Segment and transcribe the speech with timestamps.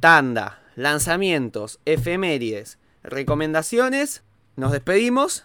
[0.00, 4.22] tanda, lanzamientos, efemérides, recomendaciones,
[4.56, 5.44] nos despedimos,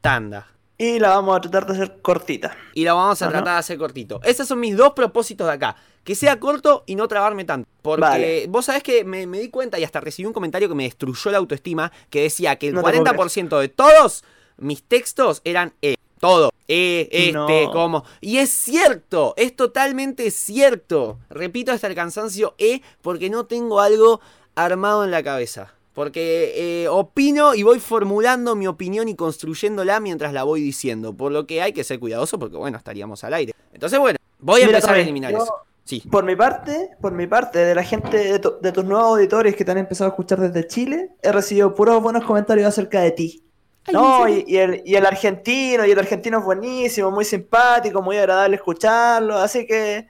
[0.00, 0.48] tanda.
[0.76, 2.56] Y la vamos a tratar de hacer cortita.
[2.74, 3.32] Y la vamos a Ajá.
[3.32, 4.20] tratar de hacer cortito.
[4.24, 5.76] Esos son mis dos propósitos de acá.
[6.02, 7.68] Que sea corto y no trabarme tanto.
[7.80, 8.46] Porque Vale.
[8.48, 11.30] vos sabés que me, me di cuenta y hasta recibí un comentario que me destruyó
[11.30, 11.92] la autoestima.
[12.10, 14.24] Que decía que el No te puedo 40% de todos
[14.58, 15.94] mis textos eran E.
[16.26, 16.50] Todo.
[16.66, 17.46] E, este, No.
[17.72, 18.04] como.
[18.20, 19.34] Y es cierto.
[19.36, 21.18] Es totalmente cierto.
[21.30, 24.20] Repito hasta el cansancio E porque no tengo algo
[24.54, 25.74] armado en la cabeza.
[25.92, 26.52] Porque
[26.84, 31.12] eh, opino y voy formulando mi opinión y construyéndola mientras la voy diciendo.
[31.14, 33.52] Por lo que hay que ser cuidadoso porque, bueno, estaríamos al aire.
[33.72, 35.54] Entonces, bueno, voy a Mira, empezar a eliminar yo- eso.
[35.84, 36.02] Sí.
[36.10, 39.54] Por mi parte, por mi parte, de la gente, de, tu- de tus nuevos auditores
[39.54, 43.10] que te han empezado a escuchar desde Chile, he recibido puros buenos comentarios acerca de
[43.10, 43.42] ti.
[43.92, 48.16] No, y, y el, y el argentino, y el argentino es buenísimo, muy simpático, muy
[48.16, 50.06] agradable escucharlo, así que,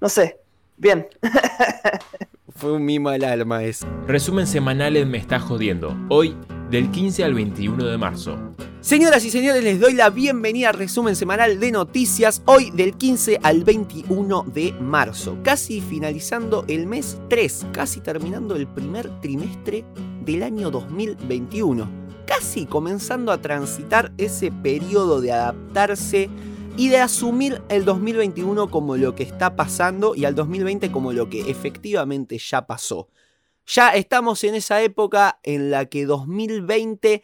[0.00, 0.38] no sé,
[0.76, 1.08] bien.
[2.56, 3.86] Fue un mimo al alma eso.
[4.06, 5.94] Resumen semanal en Me Está Jodiendo.
[6.08, 6.34] Hoy,
[6.70, 8.38] del 15 al 21 de marzo.
[8.80, 12.42] Señoras y señores, les doy la bienvenida al resumen semanal de noticias.
[12.46, 15.36] Hoy del 15 al 21 de marzo.
[15.42, 17.66] Casi finalizando el mes 3.
[17.72, 19.84] Casi terminando el primer trimestre
[20.24, 22.05] del año 2021.
[22.26, 26.28] Casi comenzando a transitar ese periodo de adaptarse
[26.76, 31.30] y de asumir el 2021 como lo que está pasando y al 2020 como lo
[31.30, 33.08] que efectivamente ya pasó.
[33.66, 37.22] Ya estamos en esa época en la que 2020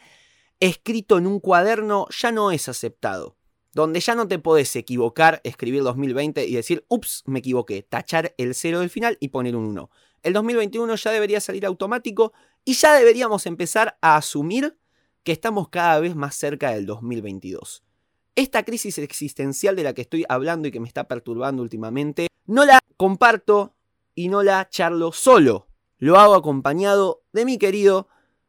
[0.60, 3.36] escrito en un cuaderno ya no es aceptado.
[3.74, 8.54] Donde ya no te podés equivocar, escribir 2020 y decir, ups, me equivoqué, tachar el
[8.54, 9.90] cero del final y poner un 1.
[10.22, 12.32] El 2021 ya debería salir automático
[12.64, 14.78] y ya deberíamos empezar a asumir
[15.24, 17.82] que estamos cada vez más cerca del 2022.
[18.34, 22.64] Esta crisis existencial de la que estoy hablando y que me está perturbando últimamente, no
[22.64, 23.74] la comparto
[24.14, 25.68] y no la charlo solo.
[25.98, 28.08] Lo hago acompañado de mi querido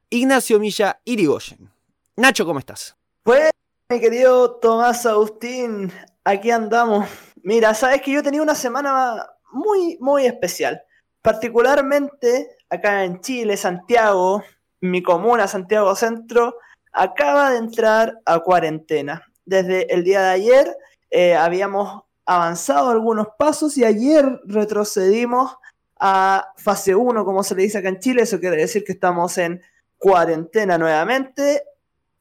[0.09, 1.71] Ignacio Milla Irigoyen.
[2.15, 2.95] Nacho, ¿cómo estás?
[3.23, 3.51] Pues,
[3.89, 5.91] mi querido Tomás Agustín,
[6.23, 7.07] aquí andamos.
[7.43, 10.81] Mira, sabes que yo he tenido una semana muy, muy especial.
[11.21, 14.43] Particularmente acá en Chile, Santiago,
[14.83, 16.57] mi comuna, Santiago Centro,
[16.91, 19.25] acaba de entrar a cuarentena.
[19.45, 20.77] Desde el día de ayer
[21.09, 25.55] eh, habíamos avanzado algunos pasos y ayer retrocedimos
[25.97, 28.23] a fase 1, como se le dice acá en Chile.
[28.23, 29.61] Eso quiere decir que estamos en
[29.97, 31.63] cuarentena nuevamente.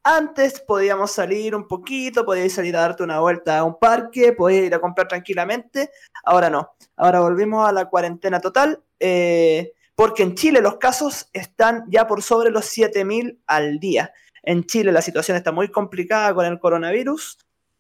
[0.05, 4.67] Antes podíamos salir un poquito, podías salir a darte una vuelta a un parque, podías
[4.67, 5.91] ir a comprar tranquilamente.
[6.23, 6.71] Ahora no.
[6.95, 8.81] Ahora volvimos a la cuarentena total.
[9.01, 14.13] eh, porque en Chile los casos están ya por sobre los 7000 al día.
[14.43, 17.39] En Chile la situación está muy complicada con el coronavirus.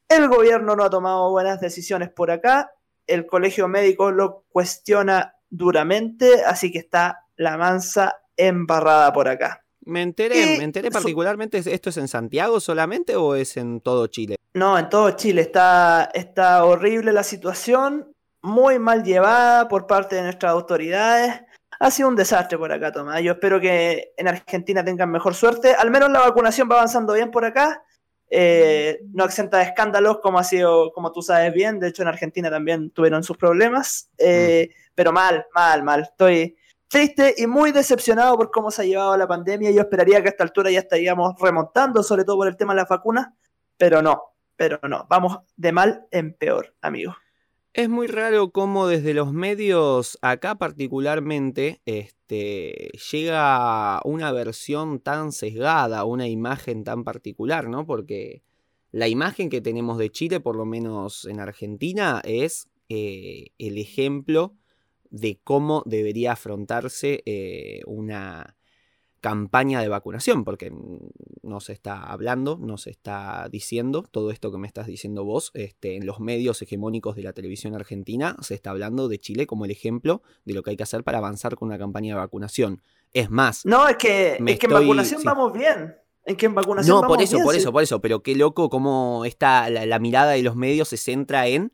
[0.09, 2.73] El gobierno no ha tomado buenas decisiones por acá.
[3.07, 9.65] El colegio médico lo cuestiona duramente, así que está la mansa embarrada por acá.
[9.85, 14.07] Me enteré, Y me enteré particularmente, ¿esto es en Santiago solamente o es en todo
[14.07, 14.37] Chile?
[14.55, 20.23] No, en todo Chile está, está horrible la situación, muy mal llevada por parte de
[20.23, 21.43] nuestras autoridades.
[21.83, 23.21] Ha sido un desastre por acá, Tomás.
[23.23, 25.75] Yo espero que en Argentina tengan mejor suerte.
[25.75, 27.83] Al menos la vacunación va avanzando bien por acá.
[28.31, 31.81] Eh, no exenta escándalos, como ha sido, como tú sabes bien.
[31.81, 34.09] De hecho, en Argentina también tuvieron sus problemas.
[34.17, 36.03] Eh, Pero mal, mal, mal.
[36.03, 36.57] Estoy
[36.87, 39.73] triste y muy decepcionado por cómo se ha llevado la pandemia.
[39.73, 42.83] Yo esperaría que a esta altura ya estaríamos remontando, sobre todo por el tema de
[42.83, 43.27] las vacunas.
[43.77, 44.23] Pero no,
[44.55, 45.05] pero no.
[45.11, 47.17] Vamos de mal en peor, amigo.
[47.75, 56.05] Es muy raro cómo desde los medios, acá particularmente, este, llega una versión tan sesgada,
[56.05, 57.87] una imagen tan particular, ¿no?
[57.87, 58.43] Porque
[58.91, 64.55] la imagen que tenemos de Chile, por lo menos en Argentina, es eh, el ejemplo
[65.09, 68.55] de cómo debería afrontarse eh, una
[69.23, 70.73] campaña de vacunación, porque
[71.43, 75.53] no se está hablando, no se está diciendo todo esto que me estás diciendo vos,
[75.55, 79.65] este, en los medios hegemónicos de la televisión argentina se está hablando de Chile como
[79.65, 82.83] el ejemplo de lo que hay que hacer para avanzar con una campaña de vacunación.
[83.15, 85.27] Es más, No, es que, Me es que en vacunación sí.
[85.27, 85.95] vamos bien.
[86.25, 87.61] En que en vacunación no, vamos por eso, bien, por sí.
[87.61, 90.97] eso, por eso, pero qué loco cómo está la, la mirada de los medios se
[90.97, 91.73] centra en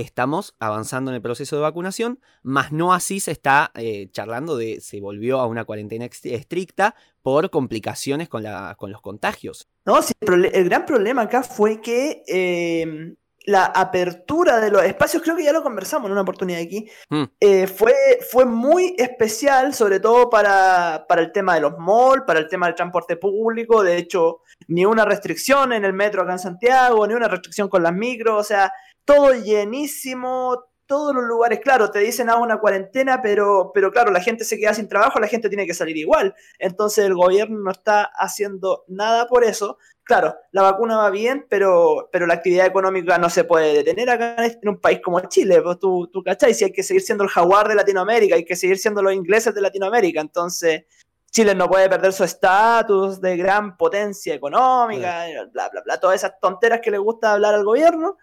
[0.00, 4.80] estamos avanzando en el proceso de vacunación, más no así se está eh, charlando de
[4.80, 9.68] se volvió a una cuarentena estricta por complicaciones con, la, con los contagios.
[9.84, 13.14] No, sí, el, gran problema acá fue que eh,
[13.44, 17.24] la apertura de los espacios, creo que ya lo conversamos en una oportunidad aquí, Mm.
[17.40, 17.94] eh, fue,
[18.30, 22.66] fue muy especial, sobre todo para, para el tema de los malls, para el tema
[22.66, 23.82] del transporte público.
[23.82, 27.82] De hecho, ni una restricción en el metro acá en Santiago, ni una restricción con
[27.82, 28.72] las micros, o sea,
[29.04, 31.60] todo llenísimo, todos los lugares.
[31.60, 35.20] Claro, te dicen a una cuarentena, pero, pero claro, la gente se queda sin trabajo,
[35.20, 36.34] la gente tiene que salir igual.
[36.58, 39.78] Entonces el gobierno no está haciendo nada por eso.
[40.02, 44.44] Claro, la vacuna va bien, pero, pero la actividad económica no se puede detener acá
[44.44, 45.62] en un país como Chile.
[45.62, 48.56] Pues tú, tú cachai, si hay que seguir siendo el jaguar de Latinoamérica, hay que
[48.56, 50.20] seguir siendo los ingleses de Latinoamérica.
[50.20, 50.86] Entonces,
[51.30, 56.40] Chile no puede perder su estatus de gran potencia económica, bla, bla, bla, todas esas
[56.40, 58.18] tonteras que le gusta hablar al gobierno.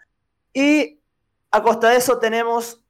[0.53, 0.99] Y
[1.51, 2.83] a costa de eso tenemos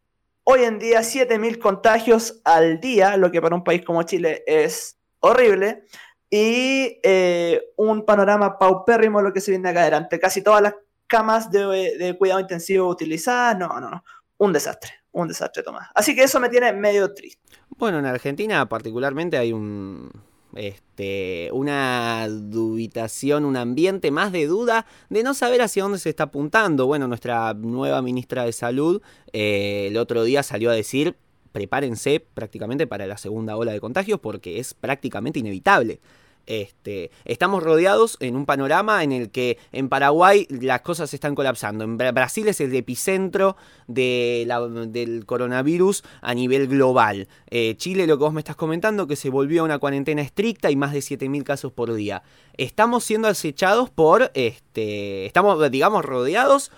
[0.44, 4.98] hoy en día 7.000 contagios al día, lo que para un país como Chile es
[5.20, 5.84] horrible,
[6.30, 10.20] y eh, un panorama paupérrimo lo que se viene acá adelante.
[10.20, 10.76] Casi todas las
[11.08, 14.04] camas de, de cuidado intensivo utilizadas, no, no, no,
[14.38, 15.90] un desastre, un desastre, Tomás.
[15.94, 17.42] Así que eso me tiene medio triste.
[17.70, 20.12] Bueno, en Argentina particularmente hay un
[20.58, 26.24] este, una dubitación, un ambiente más de duda de no saber hacia dónde se está
[26.24, 26.88] apuntando.
[26.88, 29.02] Bueno, nuestra nueva ministra de Salud
[29.34, 31.16] eh, el otro día salió a decir,
[31.52, 36.00] prepárense prácticamente para la segunda ola de contagios porque es prácticamente inevitable.
[36.48, 41.84] Este, estamos rodeados en un panorama en el que en Paraguay las cosas están colapsando.
[41.84, 43.58] En Brasil es el epicentro
[43.88, 47.28] del coronavirus a nivel global.
[47.50, 50.72] Eh, Chile, lo que vos me estás comentando, que se volvió a una cuarentena estricta
[50.72, 52.24] y más de 7.000 casos por día.
[52.54, 56.72] Estamos siendo acechados por, este, estamos, digamos, rodeados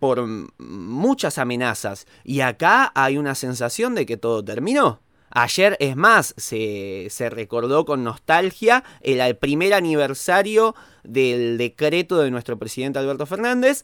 [0.00, 0.26] por
[0.58, 2.08] muchas amenazas.
[2.24, 5.00] Y acá hay una sensación de que todo terminó.
[5.34, 10.74] Ayer, es más, se, recordó con nostalgia el, primer aniversario
[11.04, 13.82] del decreto de nuestro presidente Alberto Fernández.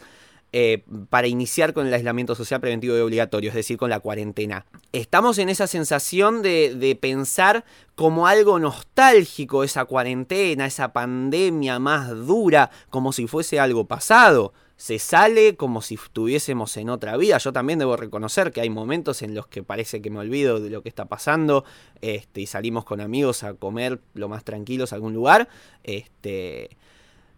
[0.50, 4.64] Eh, para iniciar con el aislamiento social preventivo y obligatorio, es decir, con la cuarentena.
[4.92, 12.08] Estamos en esa sensación de, de, pensar como algo nostálgico esa cuarentena, esa pandemia más
[12.26, 17.36] dura, como si fuese algo pasado se sale como si estuviésemos en otra vida.
[17.38, 20.70] Yo también debo reconocer que hay momentos en los que parece que me olvido de
[20.70, 21.64] lo que está pasando
[22.00, 25.48] este, y salimos con amigos a comer lo más tranquilos a algún lugar.
[25.82, 26.70] Este,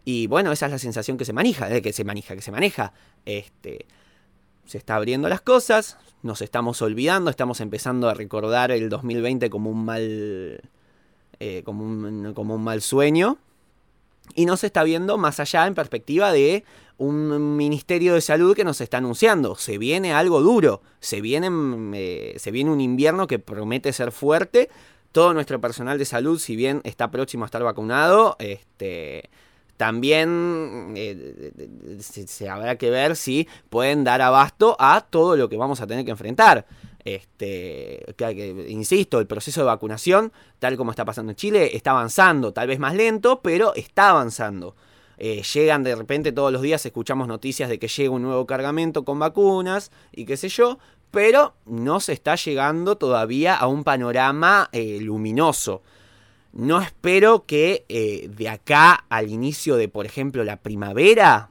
[0.04, 2.52] y bueno, esa es la sensación que se maneja, de que se maneja, que se
[2.52, 2.92] maneja.
[3.24, 3.86] Este,
[4.66, 9.70] se está abriendo las cosas, nos estamos olvidando, estamos empezando a recordar el 2020 como
[9.70, 10.60] un mal,
[11.40, 13.38] eh, como, un, como un mal sueño.
[14.34, 16.64] Y no se está viendo más allá en perspectiva de
[16.98, 19.56] un Ministerio de Salud que nos está anunciando.
[19.56, 21.48] Se viene algo duro, se viene,
[21.94, 24.68] eh, se viene un invierno que promete ser fuerte.
[25.10, 29.30] Todo nuestro personal de salud, si bien está próximo a estar vacunado, este,
[29.80, 31.52] también eh,
[32.00, 36.04] se, habrá que ver si pueden dar abasto a todo lo que vamos a tener
[36.04, 36.66] que enfrentar.
[37.04, 38.04] Este,
[38.68, 42.78] insisto, el proceso de vacunación, tal como está pasando en Chile, está avanzando, tal vez
[42.78, 44.74] más lento, pero está avanzando.
[45.22, 49.04] Eh, llegan de repente todos los días, escuchamos noticias de que llega un nuevo cargamento
[49.04, 50.78] con vacunas y qué sé yo,
[51.10, 55.82] pero no se está llegando todavía a un panorama eh, luminoso.
[56.52, 61.50] No espero que eh, de acá al inicio de, por ejemplo, la primavera,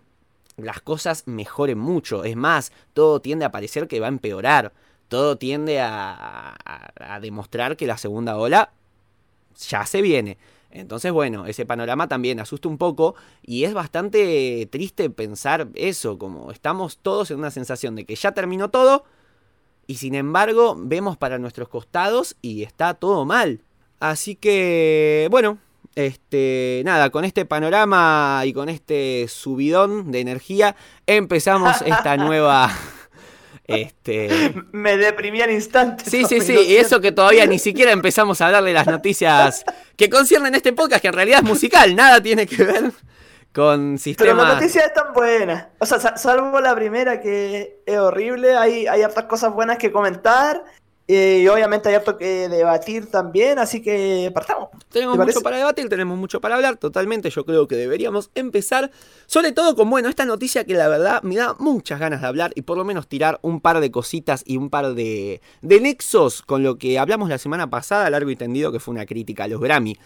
[0.57, 2.24] las cosas mejoren mucho.
[2.24, 4.74] Es más, todo tiende a parecer que va a empeorar.
[5.10, 8.72] Todo tiende a demostrar que la segunda ola
[9.68, 10.38] ya se viene.
[10.72, 16.52] Entonces, bueno, ese panorama también asusta un poco y es bastante triste pensar eso, como
[16.52, 19.04] estamos todos en una sensación de que ya terminó todo
[19.88, 23.62] y sin embargo vemos para nuestros costados y está todo mal.
[24.00, 25.58] Así que, bueno,
[25.95, 30.76] este, nada, con este panorama y con este subidón de energía
[31.07, 32.72] empezamos esta nueva
[33.69, 34.54] este...
[34.71, 36.04] Me deprimí al instante.
[36.09, 39.64] Sí, sí, sí, y eso que todavía ni siquiera empezamos a de las noticias
[39.95, 42.92] que conciernen este podcast, que en realidad es musical, nada tiene que ver
[43.54, 44.33] con sistemas.
[44.33, 45.68] Pero las noticias están buenas.
[45.80, 50.64] O sea, salvo la primera que es horrible, hay, hay hartas cosas buenas que comentar.
[51.11, 54.69] Eh, y obviamente hay harto que debatir también, así que partamos.
[54.92, 57.31] Tenemos mucho para debatir, tenemos mucho para hablar, totalmente.
[57.31, 58.92] Yo creo que deberíamos empezar,
[59.25, 62.51] sobre todo con, bueno, esta noticia que la verdad me da muchas ganas de hablar
[62.54, 66.44] y por lo menos tirar un par de cositas y un par de, de nexos
[66.44, 69.47] con lo que hablamos la semana pasada, largo y tendido, que fue una crítica a
[69.47, 69.97] los Grammy.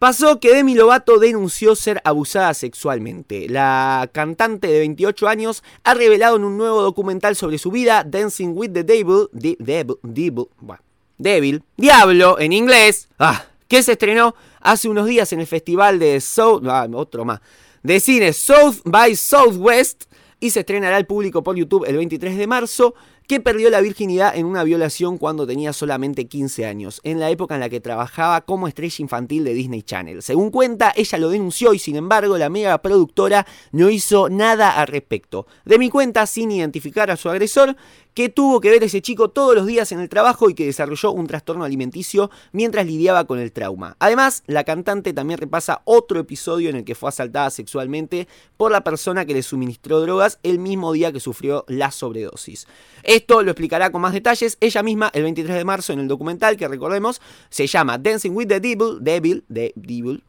[0.00, 3.50] Pasó que Demi Lovato denunció ser abusada sexualmente.
[3.50, 8.54] La cantante de 28 años ha revelado en un nuevo documental sobre su vida, Dancing
[8.54, 10.46] with the Devil, Devil, Devil,
[11.18, 16.18] Devil, Diablo en inglés, ah, que se estrenó hace unos días en el festival de
[16.22, 17.42] South, ah, otro más,
[17.82, 20.04] de cine South by Southwest
[20.40, 22.94] y se estrenará al público por YouTube el 23 de marzo
[23.30, 27.54] que perdió la virginidad en una violación cuando tenía solamente 15 años, en la época
[27.54, 30.20] en la que trabajaba como estrella infantil de Disney Channel.
[30.20, 34.88] Según cuenta, ella lo denunció y sin embargo la mega productora no hizo nada al
[34.88, 35.46] respecto.
[35.64, 37.76] De mi cuenta, sin identificar a su agresor,
[38.14, 41.12] que tuvo que ver ese chico todos los días en el trabajo y que desarrolló
[41.12, 43.96] un trastorno alimenticio mientras lidiaba con el trauma.
[43.98, 48.82] Además, la cantante también repasa otro episodio en el que fue asaltada sexualmente por la
[48.82, 52.66] persona que le suministró drogas el mismo día que sufrió la sobredosis.
[53.02, 56.56] Esto lo explicará con más detalles ella misma el 23 de marzo en el documental
[56.56, 60.24] que recordemos se llama Dancing with the Devil, Devil, the Devil,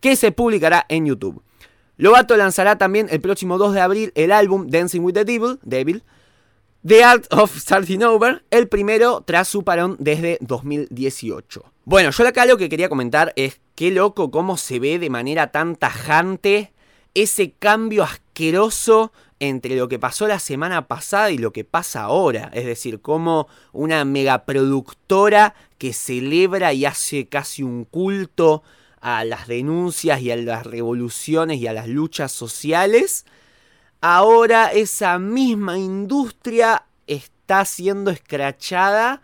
[0.00, 1.42] que se publicará en YouTube.
[1.96, 6.02] Lobato lanzará también el próximo 2 de abril el álbum Dancing with the Devil, Devil
[6.86, 11.64] The Art of Starting Over, el primero tras su parón desde 2018.
[11.86, 15.50] Bueno, yo acá lo que quería comentar es qué loco cómo se ve de manera
[15.50, 16.74] tan tajante
[17.14, 22.50] ese cambio asqueroso entre lo que pasó la semana pasada y lo que pasa ahora.
[22.52, 28.62] Es decir, como una megaproductora que celebra y hace casi un culto
[29.00, 33.24] a las denuncias y a las revoluciones y a las luchas sociales
[34.06, 39.22] ahora esa misma industria está siendo escrachada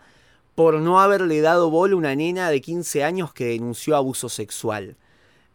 [0.55, 4.97] por no haberle dado bola a una nena de 15 años que denunció abuso sexual.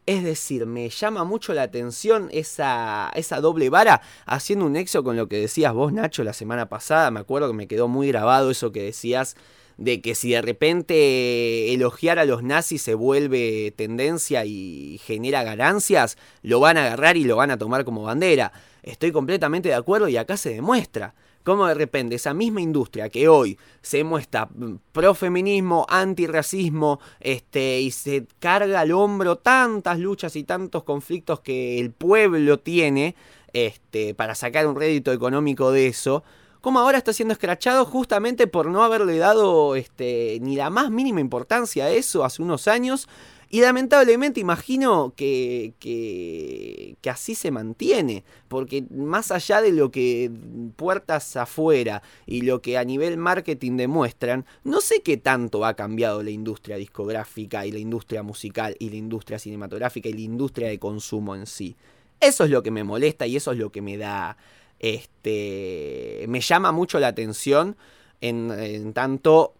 [0.06, 5.16] Es decir, me llama mucho la atención esa, esa doble vara, haciendo un nexo con
[5.16, 7.10] lo que decías vos, Nacho, la semana pasada.
[7.10, 9.34] Me acuerdo que me quedó muy grabado eso que decías
[9.76, 16.16] de que si de repente elogiar a los nazis se vuelve tendencia y genera ganancias,
[16.42, 18.52] lo van a agarrar y lo van a tomar como bandera.
[18.86, 23.28] Estoy completamente de acuerdo y acá se demuestra cómo de repente esa misma industria que
[23.28, 24.48] hoy se muestra
[24.92, 31.90] pro-feminismo, antirracismo, este, y se carga al hombro tantas luchas y tantos conflictos que el
[31.90, 33.16] pueblo tiene
[33.52, 36.22] este, para sacar un rédito económico de eso,
[36.60, 41.20] como ahora está siendo escrachado justamente por no haberle dado este, ni la más mínima
[41.20, 43.08] importancia a eso hace unos años
[43.48, 50.30] y lamentablemente imagino que, que, así se mantiene, porque más allá de lo que
[50.74, 56.24] puertas afuera y lo que a nivel marketing demuestran, no sé qué tanto ha cambiado
[56.24, 60.80] la industria discográfica y la industria musical y la industria cinematográfica y la industria de
[60.80, 61.76] consumo en sí.
[62.20, 64.36] Eso es lo que me molesta y eso es lo que me da,
[64.80, 67.76] este, me llama mucho la atención
[68.20, 69.54] en, en tanto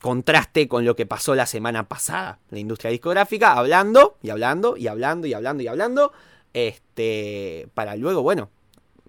[0.00, 2.38] contraste con lo que pasó la semana pasada.
[2.50, 6.12] La industria discográfica hablando y hablando y hablando y hablando y hablando.
[6.52, 8.50] Este, para luego, bueno,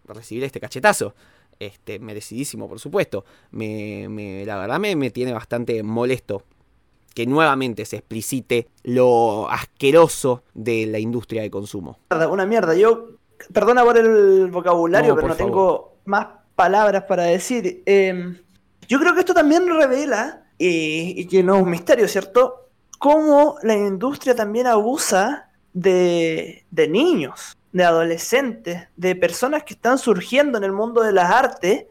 [0.06, 1.14] recibir este cachetazo.
[1.60, 3.26] Este, merecidísimo, por supuesto.
[3.52, 6.44] Me, la verdad me, me tiene bastante molesto
[7.16, 11.98] que nuevamente se explicite lo asqueroso de la industria de consumo.
[12.12, 13.08] Una mierda, yo,
[13.52, 17.82] perdona por el vocabulario, pero no tengo más palabras para decir.
[17.88, 18.38] Em,
[18.88, 22.70] yo creo que esto también revela y, que no es un misterio, ¿cierto?
[23.00, 30.58] Cómo la industria también abusa de, de niños, de adolescentes, de personas que están surgiendo
[30.58, 31.86] en el mundo de las artes,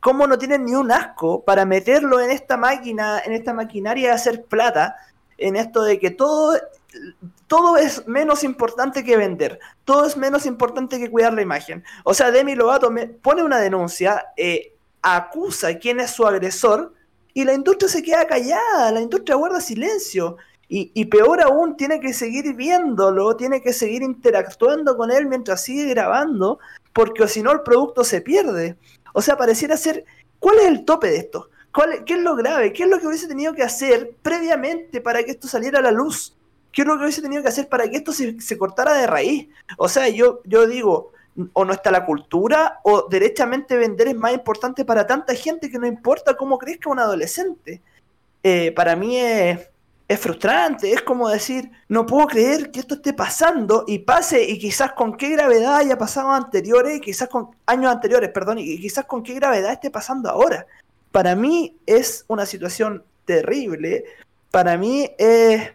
[0.00, 4.14] cómo no tienen ni un asco para meterlo en esta máquina, en esta maquinaria de
[4.14, 4.96] hacer plata,
[5.38, 6.56] en esto de que todo,
[7.46, 11.84] todo es menos importante que vender, todo es menos importante que cuidar la imagen.
[12.04, 12.92] O sea, Demi Lovato
[13.22, 16.94] pone una denuncia, eh, acusa a quién es su agresor,
[17.36, 20.38] y la industria se queda callada, la industria guarda silencio.
[20.68, 25.84] Y, peor aún, tiene que seguir viéndolo, tiene que seguir interactuando con él mientras sigue
[25.84, 26.58] grabando,
[26.94, 28.78] porque si no el producto se pierde.
[29.12, 30.06] O sea, pareciera ser,
[30.38, 31.50] ¿cuál es el tope de esto?
[31.74, 32.72] ¿Cuál, ¿Qué es lo grave?
[32.72, 35.90] ¿Qué es lo que hubiese tenido que hacer previamente para que esto saliera a la
[35.90, 36.34] luz?
[36.72, 39.06] ¿Qué es lo que hubiese tenido que hacer para que esto se, se cortara de
[39.06, 39.48] raíz?
[39.76, 41.12] O sea, yo, yo digo,
[41.52, 45.78] o no está la cultura, o derechamente vender es más importante para tanta gente que
[45.78, 47.82] no importa cómo crezca un adolescente.
[48.42, 49.68] Eh, para mí es,
[50.18, 54.92] frustrante, es como decir, no puedo creer que esto esté pasando y pase y quizás
[54.92, 59.34] con qué gravedad haya pasado anteriores, quizás con años anteriores, perdón, y quizás con qué
[59.34, 60.66] gravedad esté pasando ahora.
[61.10, 64.04] Para mí es una situación terrible,
[64.50, 65.72] para mí es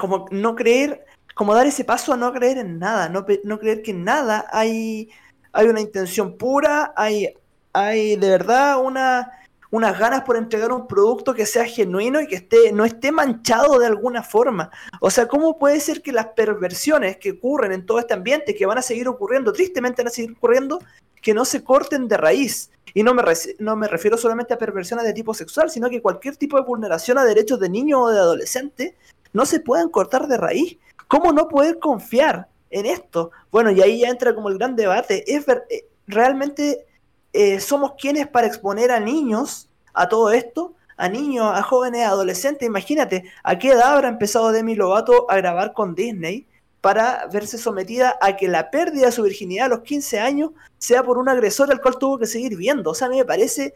[0.00, 1.06] como no creer
[1.40, 4.46] como dar ese paso a no creer en nada, no, no creer que en nada
[4.52, 5.08] hay,
[5.52, 7.32] hay una intención pura, hay,
[7.72, 9.32] hay de verdad una,
[9.70, 13.78] unas ganas por entregar un producto que sea genuino y que esté, no esté manchado
[13.78, 14.70] de alguna forma.
[15.00, 18.66] O sea, ¿cómo puede ser que las perversiones que ocurren en todo este ambiente, que
[18.66, 20.78] van a seguir ocurriendo, tristemente van a seguir ocurriendo,
[21.22, 22.70] que no se corten de raíz?
[22.92, 23.22] Y no me,
[23.60, 27.16] no me refiero solamente a perversiones de tipo sexual, sino que cualquier tipo de vulneración
[27.16, 28.94] a derechos de niño o de adolescente
[29.32, 30.78] no se puedan cortar de raíz.
[31.08, 33.30] ¿Cómo no poder confiar en esto?
[33.50, 35.24] Bueno, y ahí ya entra como el gran debate.
[35.32, 36.86] ¿Es eh, ¿Realmente
[37.32, 40.74] eh, somos quienes para exponer a niños a todo esto?
[40.96, 42.66] A niños, a jóvenes, a adolescentes.
[42.66, 46.46] Imagínate, ¿a qué edad habrá empezado Demi Lovato a grabar con Disney?
[46.80, 51.02] para verse sometida a que la pérdida de su virginidad a los 15 años sea
[51.02, 52.90] por un agresor al cual tuvo que seguir viendo.
[52.90, 53.74] O sea, a mí me parece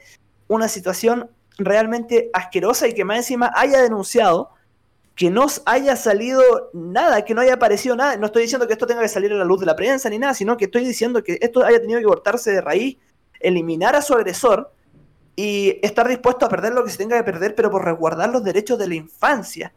[0.48, 4.50] una situación realmente asquerosa y que más encima haya denunciado
[5.14, 6.42] que no haya salido
[6.72, 8.16] nada, que no haya aparecido nada.
[8.16, 10.18] No estoy diciendo que esto tenga que salir a la luz de la prensa ni
[10.18, 12.96] nada, sino que estoy diciendo que esto haya tenido que cortarse de raíz,
[13.40, 14.72] eliminar a su agresor
[15.36, 18.42] y estar dispuesto a perder lo que se tenga que perder, pero por resguardar los
[18.42, 19.72] derechos de la infancia.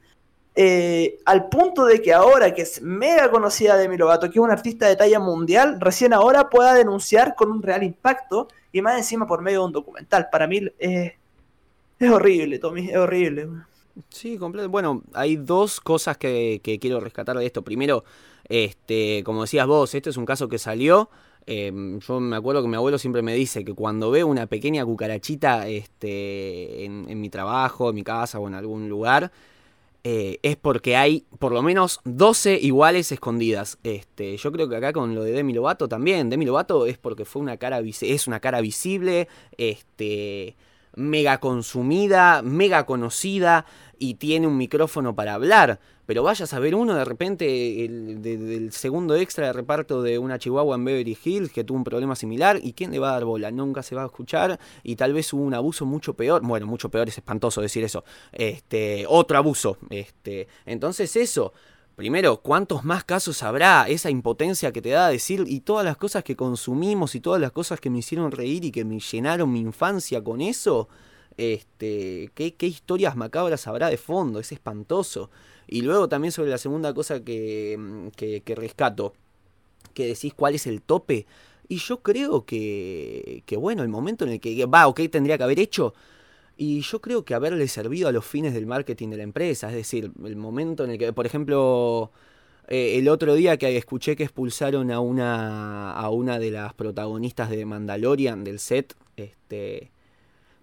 [0.56, 4.54] Eh, al punto de que ahora que es mega conocida Demi Lovato, que es una
[4.54, 9.28] artista de talla mundial, recién ahora pueda denunciar con un real impacto y más encima
[9.28, 10.30] por medio de un documental.
[10.32, 11.14] Para mí es
[12.12, 13.48] horrible, Tommy, es horrible.
[14.10, 14.70] Sí, completo.
[14.70, 17.64] Bueno, hay dos cosas que, quiero rescatar de esto.
[17.64, 18.04] Primero,
[18.46, 21.10] este, como decías vos, este es un caso que salió.
[21.46, 24.84] Em, yo me acuerdo que mi abuelo siempre me dice que cuando ve una pequeña
[24.86, 29.32] cucarachita este, en, en mi trabajo, en mi casa o en algún lugar,
[30.10, 33.78] eh, es porque hay por lo menos 12 iguales escondidas.
[33.84, 36.30] Este, yo creo que acá con lo de Demi Lovato también.
[36.30, 39.28] Demi Lovato es porque fue una cara es una cara visible,
[39.58, 40.56] este,
[40.98, 43.66] mega consumida, mega conocida
[44.00, 45.80] y tiene un micrófono para hablar.
[46.06, 50.40] Pero vaya a saber uno de repente el, del segundo extra de reparto de una
[50.40, 52.60] Chihuahua en Beverly Hills que tuvo un problema similar.
[52.64, 55.32] Y quién le va a dar bola, nunca se va a escuchar y tal vez
[55.34, 59.78] hubo un abuso mucho peor, bueno, mucho peor es espantoso decir eso, este, otro abuso,
[59.90, 61.54] este, entonces eso,
[61.98, 63.88] Primero, ¿cuántos más casos habrá?
[63.90, 67.42] Esa impotencia que te da a decir y todas las cosas que consumimos y todas
[67.42, 70.90] las cosas que me hicieron reír y que me llenaron mi infancia con eso.
[71.38, 74.40] Este, ¿qué, historias macabras habrá de fondo?
[74.40, 75.32] Es espantoso.
[75.68, 79.16] Y luego también sobre la segunda cosa que, mm, que, rescato,
[79.96, 81.26] que decís cuál es el tope.
[81.68, 85.46] Y yo creo que, que, bueno, el momento en el que va, ok, tendría que
[85.46, 85.96] haber hecho.
[86.58, 89.70] Y yo creo que haberle servido a los fines del marketing de la empresa.
[89.70, 92.12] Es decir, el momento en el que, por ejemplo,
[92.68, 97.50] eh, el otro día que escuché que expulsaron a una, a una de las protagonistas
[97.52, 99.92] de Mandalorian del set, este,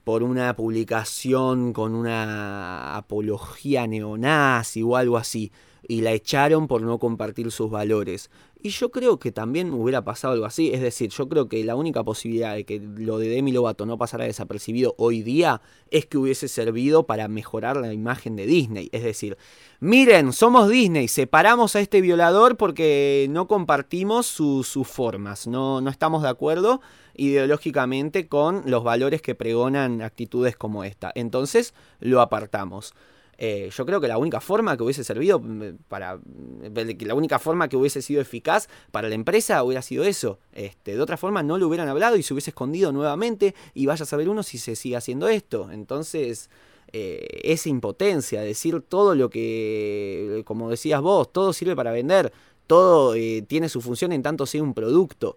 [0.03, 5.53] por una publicación con una apología neonazi o algo así,
[5.87, 8.31] y la echaron por no compartir sus valores.
[8.67, 11.77] Y yo creo que también hubiera pasado algo así, es decir, yo creo que la
[11.77, 15.61] única posibilidad de que lo de Demi Lovato no pasara desapercibido hoy día
[15.91, 19.37] es que hubiese servido para mejorar la imagen de Disney, es decir,
[19.81, 26.23] miren, somos Disney, separamos a este violador porque no compartimos sus formas, no, no estamos
[26.23, 26.81] de acuerdo
[27.15, 31.13] ideológicamente con los valores que pregonan actitudes como esta.
[31.15, 32.95] Entonces lo apartamos.
[33.39, 36.17] Eh, yo creo que la única forma que hubiese servido mm, para.
[36.17, 40.39] Mm, la única forma que hubiese sido eficaz para la empresa hubiera sido eso.
[40.53, 43.55] Este, de otra forma no lo hubieran hablado y se hubiese escondido nuevamente.
[43.75, 45.71] Y vaya a saber uno si se sigue haciendo esto.
[45.71, 46.51] Entonces.
[46.97, 52.33] Eh, esa impotencia, decir todo lo que, como decías vos, todo sirve para vender,
[52.69, 55.37] todo eh, tiene su función en tanto sea un producto.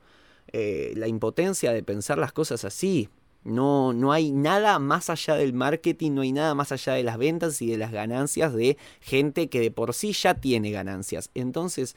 [0.52, 3.10] Eh, la impotencia de pensar las cosas así.
[3.44, 7.18] No, no hay nada más allá del marketing, no hay nada más allá de las
[7.18, 11.32] ventas y de las ganancias de gente que de por sí ya tiene ganancias.
[11.34, 11.96] Entonces,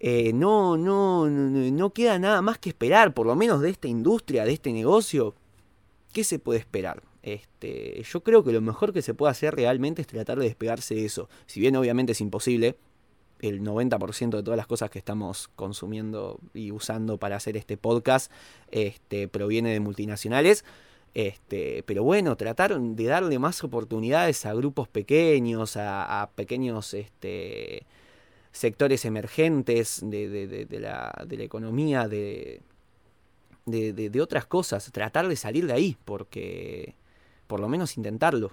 [0.00, 4.44] eh, no, no, no, queda nada más que esperar, por lo menos de esta industria,
[4.44, 5.34] de este negocio.
[6.12, 7.02] ¿Qué se puede esperar?
[7.22, 10.94] Este, yo creo que lo mejor que se puede hacer realmente es tratar de despegarse
[10.94, 11.30] de eso.
[11.46, 12.76] Si bien obviamente es imposible,
[13.48, 18.32] el 90% de todas las cosas que estamos consumiendo y usando para hacer este podcast
[18.70, 20.64] este, proviene de multinacionales.
[21.12, 27.86] Este, pero bueno, tratar de darle más oportunidades a grupos pequeños, a, pequeños este,
[28.50, 32.62] sectores emergentes de, la, economía, de,
[33.66, 34.90] de, otras cosas.
[34.90, 36.94] Tratar de salir de ahí, porque
[37.46, 38.52] por lo menos intentarlo,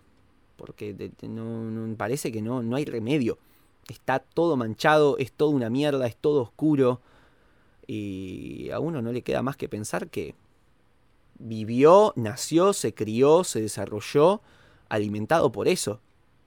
[0.58, 3.40] porque no, parece que no, no hay remedio
[3.88, 7.02] está todo manchado, es todo una mierda, es todo oscuro.
[7.88, 10.36] Y a uno no le queda más que pensar que
[11.40, 14.42] vivió, nació, se crió, se desarrolló
[14.90, 16.00] alimentado por eso.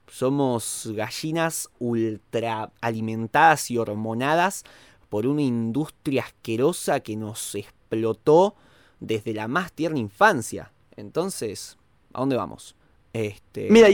[0.06, 4.64] Somos gallinas ultra alimentadas y hormonadas
[5.08, 8.54] por una industria asquerosa que nos explotó
[9.00, 10.72] desde la más tierna infancia.
[10.96, 11.78] Entonces,
[12.12, 12.76] ¿a dónde vamos?
[13.12, 13.68] Este...
[13.70, 13.88] Mira,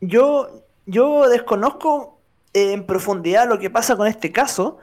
[0.00, 2.18] yo, yo desconozco
[2.52, 4.78] en profundidad lo que pasa con este caso,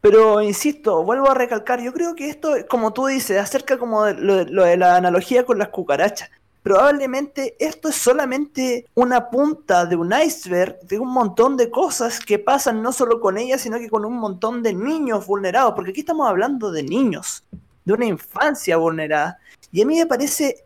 [0.00, 4.14] pero insisto, vuelvo a recalcar, yo creo que esto, como tú dices, acerca como de
[4.14, 6.30] lo, de la analogía con las cucarachas.
[6.62, 12.38] Probablemente esto es solamente una punta de un iceberg de un montón de cosas que
[12.38, 16.00] pasan no solo con ellas, sino que con un montón de niños vulnerados, porque aquí
[16.00, 17.42] estamos hablando de niños,
[17.84, 19.38] de una infancia vulnerada.
[19.72, 20.64] Y a mí me parece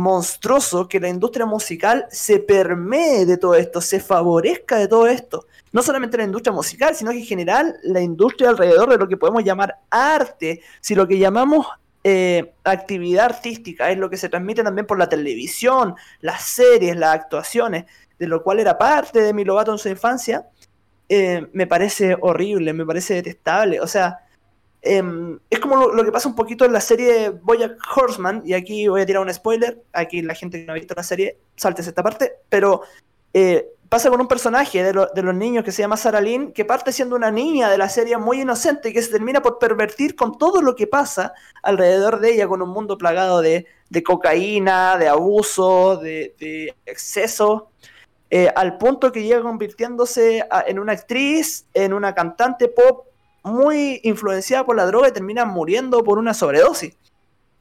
[0.00, 5.46] monstruoso que la industria musical se permee de todo esto, se favorezca de todo esto.
[5.72, 9.16] No solamente la industria musical, sino que en general la industria alrededor de lo que
[9.16, 10.62] podemos llamar arte.
[10.80, 11.66] Si lo que llamamos
[12.02, 17.14] eh, actividad artística es lo que se transmite también por la televisión, las series, las
[17.14, 17.84] actuaciones,
[18.18, 20.46] de lo cual era parte de mi Lobato en su infancia,
[21.08, 23.80] eh, me parece horrible, me parece detestable.
[23.80, 24.20] O sea,
[24.82, 28.88] em, es como lo, que pasa un poquito en la serie Boyack Horseman, y aquí
[28.88, 31.86] voy a tirar un spoiler, aquí la gente que no ha visto la serie, saltes
[31.86, 32.82] esta parte, pero
[33.32, 36.92] eh, pasa con un personaje de, los niños que se llama Sarah Lynn, que parte
[36.92, 40.62] siendo una niña de la serie muy inocente que se termina por pervertir con todo
[40.62, 43.66] lo que pasa alrededor de ella, con un mundo plagado de,
[44.04, 47.70] cocaína, de abuso, de, exceso,
[48.30, 53.09] eh, al punto que llega convirtiéndose en una actriz, en una cantante pop
[53.42, 56.96] muy influenciada por la droga y termina muriendo por una sobredosis.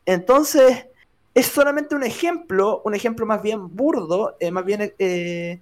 [0.05, 0.87] Entonces,
[1.33, 5.59] es solamente un ejemplo, un ejemplo más bien burdo, eh, más bien eh,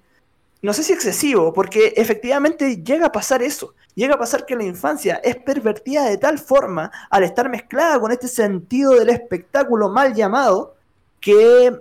[0.61, 3.73] no sé si excesivo, porque efectivamente llega a pasar eso.
[3.95, 8.11] Llega a pasar que la infancia es pervertida de tal forma al estar mezclada con
[8.11, 10.75] este sentido del espectáculo mal llamado,
[11.19, 11.75] que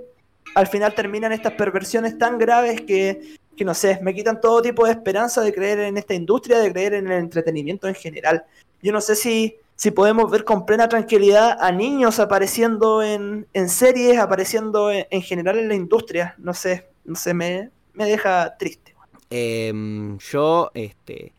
[0.54, 4.84] al final terminan estas perversiones tan graves que, que no sé, me quitan todo tipo
[4.84, 8.44] de esperanza de creer en esta industria, de creer en el entretenimiento en general.
[8.82, 13.68] Yo no sé si, si podemos ver con plena tranquilidad a niños apareciendo en, en
[13.68, 16.34] series, apareciendo en, en general en la industria.
[16.38, 18.94] No sé, no sé, me, me deja triste.
[19.30, 21.32] Em, yo, este,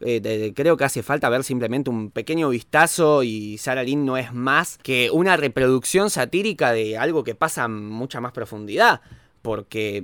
[0.00, 4.32] eh, creo que hace falta ver simplemente un pequeño vistazo y Sarah Lynn no es
[4.32, 9.00] más que una reproducción satírica de algo que pasa en mucha más profundidad.
[9.40, 10.02] Porque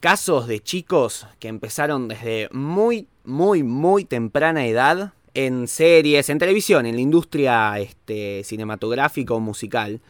[0.00, 6.86] casos de chicos que empezaron desde muy, muy, muy temprana edad en series, en televisión,
[6.86, 10.00] en la industria este, cinematográfica o musical,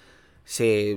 [0.44, 0.96] se,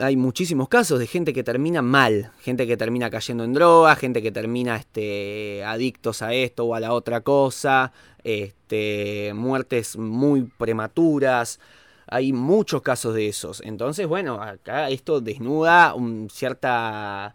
[0.00, 4.22] hay muchísimos casos de gente que termina mal, gente que termina cayendo en droga, gente
[4.22, 11.58] que termina este, adictos a esto o a la otra cosa, este, muertes muy prematuras.
[12.10, 13.60] Hay muchos casos de esos.
[13.64, 17.34] Entonces, bueno, acá esto desnuda un cierta,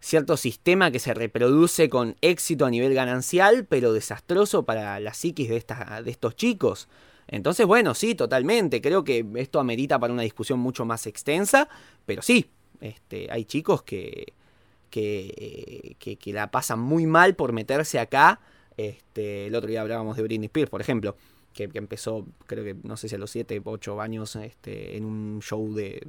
[0.00, 5.48] cierto sistema que se reproduce con éxito a nivel ganancial, pero desastroso para la psiquis
[5.48, 5.64] de,
[6.04, 6.88] de estos chicos.
[7.26, 8.80] Entonces, bueno, sí, totalmente.
[8.80, 11.68] Creo que esto amerita para una discusión mucho más extensa,
[12.06, 14.32] pero sí, este, hay chicos que,
[14.90, 18.40] que, que, la pasan muy mal por meterse acá.
[18.76, 21.16] Este, el otro día hablábamos de Britney Spears, por ejemplo,
[21.54, 25.40] que, empezó, creo que, no sé si a los 7, 8 años, este, en un
[25.40, 26.06] show de,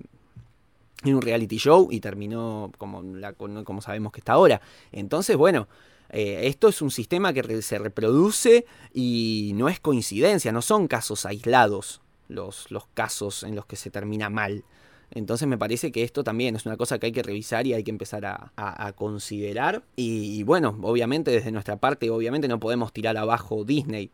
[1.03, 4.61] en un reality show y terminó como, la, como sabemos que está ahora.
[4.91, 5.67] Entonces, bueno,
[6.09, 11.25] eh, esto es un sistema que se reproduce y no es coincidencia, no son casos
[11.25, 14.63] aislados los, los casos en los que se termina mal.
[15.11, 17.83] Entonces me parece que esto también es una cosa que hay que revisar y hay
[17.83, 19.83] que empezar a, considerar.
[19.95, 24.09] Y, bueno, obviamente desde nuestra parte, obviamente no podemos tirar abajo Disney,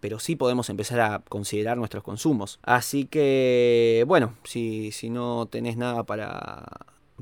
[0.00, 2.58] pero sí podemos empezar a considerar nuestros consumos.
[2.62, 6.64] Así que bueno, si, si no tenés nada para,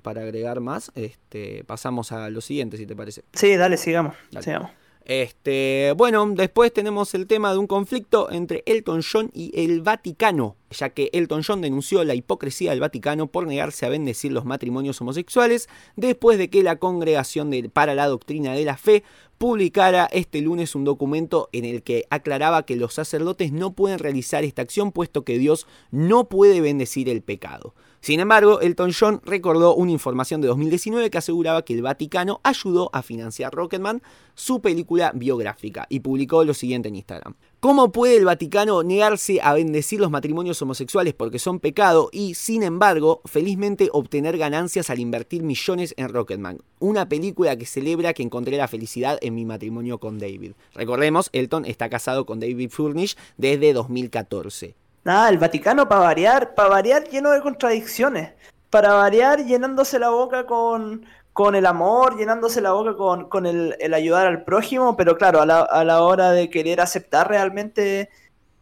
[0.02, 3.24] para agregar más, este, pasamos a lo siguiente, si te parece.
[3.32, 4.14] Sí, dale, sigamos.
[4.40, 4.70] sigamos.
[5.06, 10.56] Este, bueno, después tenemos el tema de un conflicto entre Elton John y el Vaticano,
[10.72, 15.00] ya que Elton John denunció la hipocresía del Vaticano por negarse a bendecir los matrimonios
[15.00, 19.04] homosexuales después de que la Congregación para la Doctrina de la Fe
[19.38, 24.42] publicara este lunes un documento en el que aclaraba que los sacerdotes no pueden realizar
[24.42, 27.74] esta acción puesto que Dios no puede bendecir el pecado.
[28.06, 32.88] Sin embargo, Elton John recordó una información de 2019 que aseguraba que el Vaticano ayudó
[32.92, 34.00] a financiar Rocketman,
[34.36, 37.34] su película biográfica, y publicó lo siguiente en Instagram.
[37.58, 42.62] ¿Cómo puede el Vaticano negarse a bendecir los matrimonios homosexuales porque son pecado y, sin
[42.62, 46.60] embargo, felizmente obtener ganancias al invertir millones en Rocketman?
[46.78, 50.52] Una película que celebra que encontré la felicidad en mi matrimonio con David.
[50.76, 54.76] Recordemos, Elton está casado con David Furnish desde 2014.
[55.06, 58.32] Nada, el Vaticano para variar, para variar lleno de contradicciones.
[58.70, 63.76] Para variar llenándose la boca con, con el amor, llenándose la boca con, con el,
[63.94, 68.10] ayudar al prójimo, pero claro, a la, a la hora de querer aceptar realmente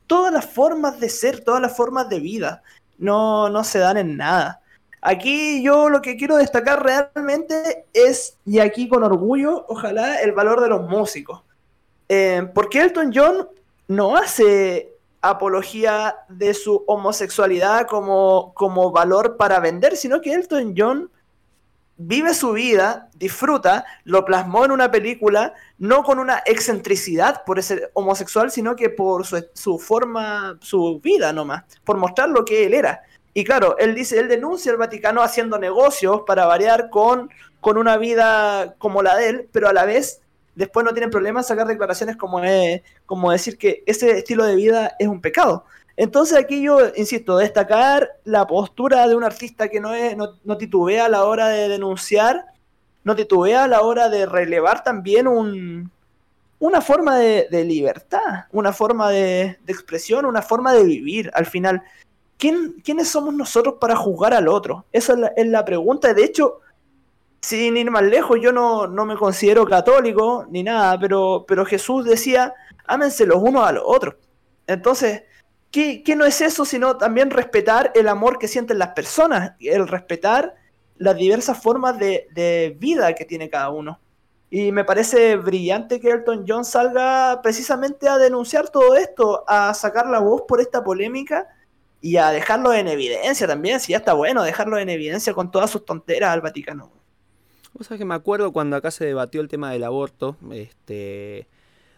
[0.06, 2.62] todas las formas de ser, todas las formas de vida,
[2.98, 4.60] no, no se dan en nada.
[5.00, 10.60] Aquí yo lo que quiero destacar realmente es, y aquí con orgullo, ojalá, el valor
[10.60, 11.42] de los músicos.
[12.06, 13.48] Eh, porque Elton John
[13.88, 14.93] no hace
[15.28, 21.10] apología de su homosexualidad como, como valor para vender, sino que Elton John
[21.96, 27.90] vive su vida, disfruta, lo plasmó en una película, no con una excentricidad por ser
[27.94, 32.74] homosexual, sino que por su, su, forma, su vida nomás, por mostrar lo que él
[32.74, 33.02] era.
[33.32, 37.96] Y claro, él dice, él denuncia al Vaticano haciendo negocios para variar con, con una
[37.96, 40.20] vida como la de él, pero a la vez
[40.54, 42.40] después no tienen problema en sacar declaraciones como,
[43.06, 45.64] como decir que ese estilo de vida es un pecado.
[45.96, 51.06] Entonces aquí yo, insisto, destacar la postura de un artista que no, es, no, titubea
[51.06, 52.46] a la hora de denunciar,
[53.04, 55.92] no titubea a la hora de relevar también un,
[56.58, 61.82] una forma de, libertad, una forma de, expresión, una forma de vivir al final.
[62.38, 64.84] ¿Quién, ¿Quiénes somos nosotros para juzgar al otro?
[64.90, 66.12] Esa es la, es la pregunta.
[66.12, 66.60] De hecho,
[67.44, 72.54] sin ir más lejos, yo no, me considero católico ni nada, pero, pero Jesús decía,
[72.86, 74.14] ámense los unos a los otros.
[74.66, 75.24] Entonces,
[75.70, 80.54] ¿qué, no es eso sino también respetar el amor que sienten las personas, el respetar
[80.96, 84.00] las diversas formas de, vida que tiene cada uno?
[84.48, 90.06] Y me parece brillante que Elton John salga precisamente a denunciar todo esto, a sacar
[90.06, 91.46] la voz por esta polémica
[92.00, 95.68] y a dejarlo en evidencia también, si ya está bueno, dejarlo en evidencia con todas
[95.68, 97.03] sus tonteras al Vaticano.
[97.74, 101.48] Vos sabés que me acuerdo cuando acá se debatió el tema del aborto, este,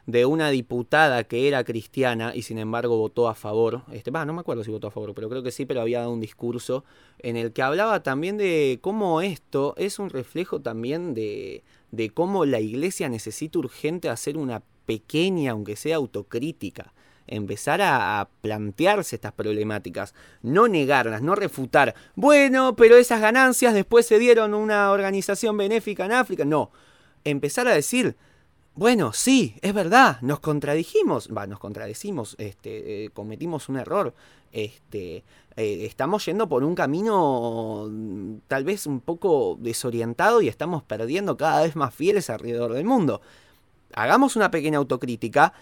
[0.07, 3.83] de una diputada que era cristiana y sin embargo votó a favor.
[3.93, 6.13] Este, no me acuerdo si votó a favor, pero creo que sí, pero había dado
[6.13, 6.85] un discurso
[7.19, 12.47] en el que hablaba también de cómo esto es un reflejo también de, de cómo
[12.47, 16.95] la iglesia necesita urgente hacer una pequeña, aunque sea autocrítica
[17.27, 24.19] empezar a, plantearse estas problemáticas, no negarlas, no refutar, bueno, pero esas ganancias después se
[24.19, 26.71] dieron una organización benéfica en África, no,
[27.25, 28.17] empezar a decir,
[28.75, 34.15] bueno, sí, es verdad, nos contradijimos, va, nos contradecimos, este, eh, cometimos un error,
[34.53, 35.25] este,
[35.57, 41.39] eh, estamos yendo por un camino mm, tal vez un poco desorientado y estamos perdiendo
[41.39, 43.23] cada vez más fieles alrededor del mundo.
[43.95, 45.55] Hagamos una pequeña autocrítica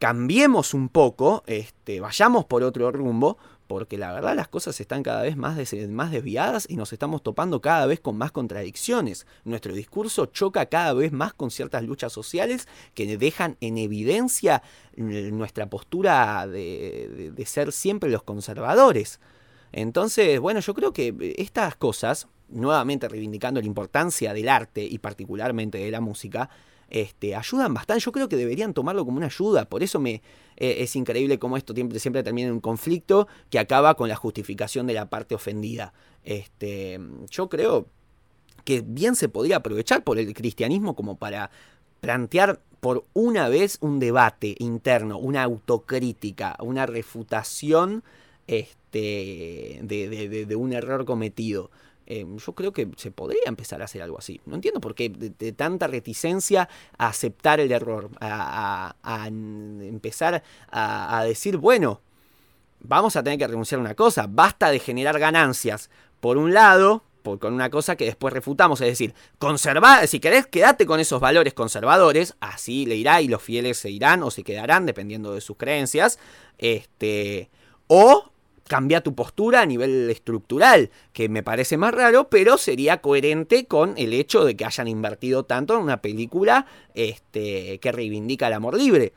[0.00, 3.36] cambiemos un poco, este, vayamos por otro rumbo,
[3.66, 5.58] porque la verdad las cosas están cada vez más,
[5.90, 9.26] más desviadas y nos estamos topando cada vez con más contradicciones.
[9.44, 14.62] Nuestro discurso choca cada vez más con ciertas luchas sociales que dejan en evidencia
[14.96, 19.20] nuestra postura de, de ser siempre los conservadores.
[19.70, 25.76] Entonces, bueno, yo creo que estas cosas, nuevamente reivindicando la importancia del arte y particularmente
[25.76, 26.48] de la música,
[26.90, 28.02] este, ayudan bastante.
[28.04, 29.64] Yo creo que deberían tomarlo como una ayuda.
[29.64, 30.22] Por eso me
[30.56, 34.86] eh, es increíble cómo esto siempre, termina en un conflicto que acaba con la justificación
[34.86, 35.94] de la parte ofendida.
[36.24, 37.00] Este,
[37.30, 37.86] yo creo
[38.64, 41.50] que bien se podría aprovechar por el cristianismo como para
[42.00, 48.02] plantear por una vez un debate interno, una autocrítica, una refutación
[48.46, 51.70] este, de un error cometido.
[52.12, 54.40] Em, yo creo que se podría empezar a hacer algo así.
[54.44, 56.68] No entiendo por qué de, tanta reticencia
[56.98, 58.96] a aceptar el error, a,
[59.28, 60.42] empezar
[60.72, 62.00] a, decir, bueno,
[62.80, 65.88] vamos a tener que renunciar a una cosa, basta de generar ganancias.
[66.18, 70.86] Por un lado, con una cosa que después refutamos, es decir, conservar, si querés, quedate
[70.86, 74.84] con esos valores conservadores, así le irá y los fieles se irán o se quedarán,
[74.84, 76.18] dependiendo de sus creencias,
[76.58, 77.50] este,
[77.86, 78.32] o
[78.70, 83.94] cambia tu postura a nivel estructural, que me parece más raro, pero sería coherente con
[83.98, 88.76] el hecho de que hayan invertido tanto en una película este, que reivindica el amor
[88.76, 89.12] libre.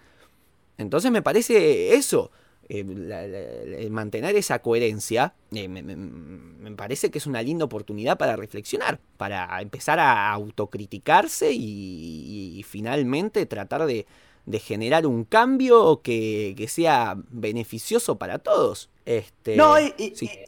[0.80, 2.32] Entonces me parece eso,
[2.68, 9.62] eh, mantener esa coherencia, eh, me, parece que es una linda oportunidad para reflexionar, para
[9.62, 14.08] empezar a autocriticarse y finalmente tratar de,
[14.46, 18.90] de generar un cambio que, sea beneficioso para todos.
[19.06, 19.94] Este, no, y,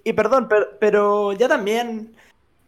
[0.04, 0.48] y, perdón,
[0.80, 2.16] pero, ya también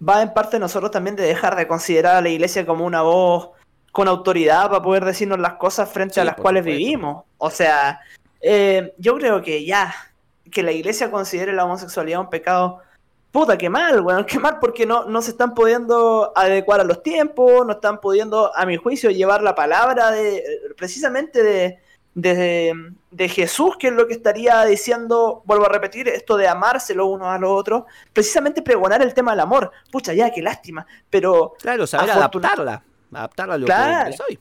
[0.05, 3.01] va en parte de nosotros también de dejar de considerar a la iglesia como una
[3.01, 3.49] voz
[3.91, 7.23] con autoridad para poder decirnos las cosas frente a las cuales vivimos.
[7.37, 8.01] O sea,
[8.41, 9.93] eh, yo creo que ya,
[10.51, 12.81] que la iglesia considere la homosexualidad un pecado
[13.31, 17.03] puta, qué mal, bueno, qué mal porque no, no se están pudiendo adecuar a los
[17.03, 20.43] tiempos, no están pudiendo, a mi juicio, llevar la palabra de
[20.75, 21.79] precisamente de,
[22.15, 22.73] de,
[23.27, 27.27] Jesús, que es lo que estaría diciendo, vuelvo a repetir, esto de amarse los unos
[27.27, 29.71] a los otros, precisamente pregonar el tema del amor.
[29.91, 31.53] Pucha, ya, qué lástima, pero...
[31.59, 34.39] Claro, saber adaptarla, adaptarla a lo que soy.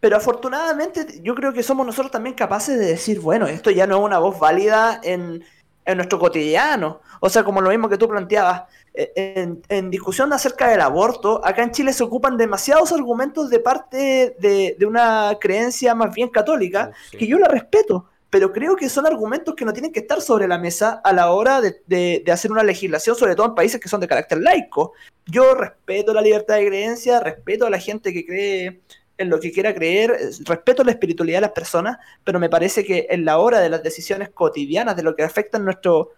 [0.00, 3.98] Pero afortunadamente yo creo que somos nosotros también capaces de decir, bueno, esto ya no
[3.98, 5.44] es una voz válida en
[5.84, 7.00] en nuestro cotidiano.
[7.20, 8.64] O sea, como lo mismo que tú planteabas,
[8.94, 14.36] eh, en, discusión acerca del aborto, acá en Chile se ocupan demasiados argumentos de parte
[14.38, 19.54] de, una creencia más bien católica, que yo la respeto, pero creo que son argumentos
[19.54, 22.62] que no tienen que estar sobre la mesa a la hora de, de hacer una
[22.62, 24.92] legislación, sobre todo en países que son de carácter laico.
[25.26, 28.80] Yo respeto la libertad de creencia, respeto a la gente que cree
[29.22, 33.06] en lo que quiera creer, respeto la espiritualidad de las personas, pero me parece que
[33.10, 36.10] en la hora de las decisiones cotidianas, de lo que afecta nuestro,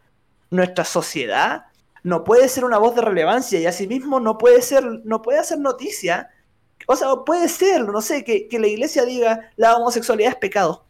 [0.51, 1.67] nuestra sociedad
[2.05, 5.59] no puede ser una voz de relevancia y asimismo no puede ser, no puede hacer
[5.59, 6.31] noticia.
[6.87, 10.85] O sea, puede ser, no sé, que, la iglesia diga la homosexualidad es pecado.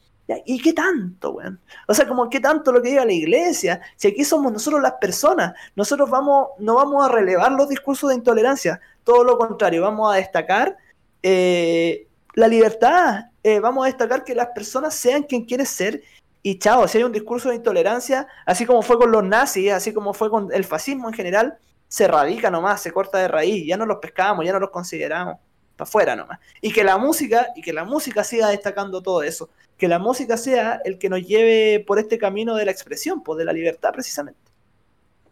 [0.44, 1.60] ¿Y qué tanto, weón?
[1.86, 3.80] O sea, como qué tanto lo que diga la iglesia.
[3.96, 8.16] Si aquí somos nosotros las personas, nosotros vamos, no vamos a relevar los discursos de
[8.16, 8.80] intolerancia.
[9.04, 10.76] Todo lo contrario, vamos a destacar
[11.24, 13.30] eh, la libertad.
[13.42, 16.02] Eh, vamos a destacar que las personas sean quien quieren ser
[16.46, 19.94] y chao, si hay un discurso de intolerancia, así como fue con los nazis, así
[19.94, 21.56] como fue con el fascismo en general,
[21.88, 25.38] se radica nomás, se corta de raíz, ya no los pescamos, ya no los consideramos,
[25.74, 26.38] para afuera nomás.
[26.60, 30.36] Y que la música, y que la música siga destacando todo eso, que la música
[30.36, 33.90] sea el que nos lleve por este camino de la expresión, pues de la libertad
[33.94, 34.40] precisamente.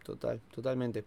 [0.03, 1.05] Total, totalmente.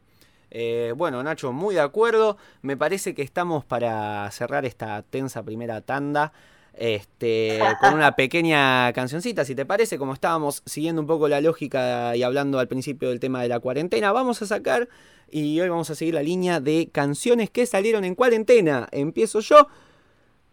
[0.51, 2.37] Eh, bueno, Nacho, muy de acuerdo.
[2.63, 6.33] Me parece que estamos para cerrar esta tensa primera tanda
[6.77, 12.15] este, con una pequeña cancioncita, si te parece, como estábamos siguiendo un poco la lógica
[12.15, 14.89] y hablando al principio del tema de la cuarentena, vamos a sacar
[15.31, 18.89] y hoy vamos a seguir la línea de canciones que salieron en cuarentena.
[18.93, 19.69] Empiezo yo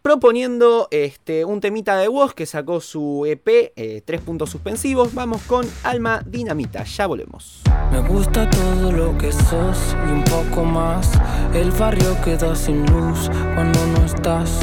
[0.04, 5.14] proponiendo este, un temita de voz que sacó su EP, eh, tres puntos suspensivos.
[5.14, 7.62] Vamos con Alma Dinamita, ya volvemos.
[7.90, 11.10] Me gusta todo lo que sos y un poco más.
[11.54, 14.60] El barrio queda sin luz cuando no estás.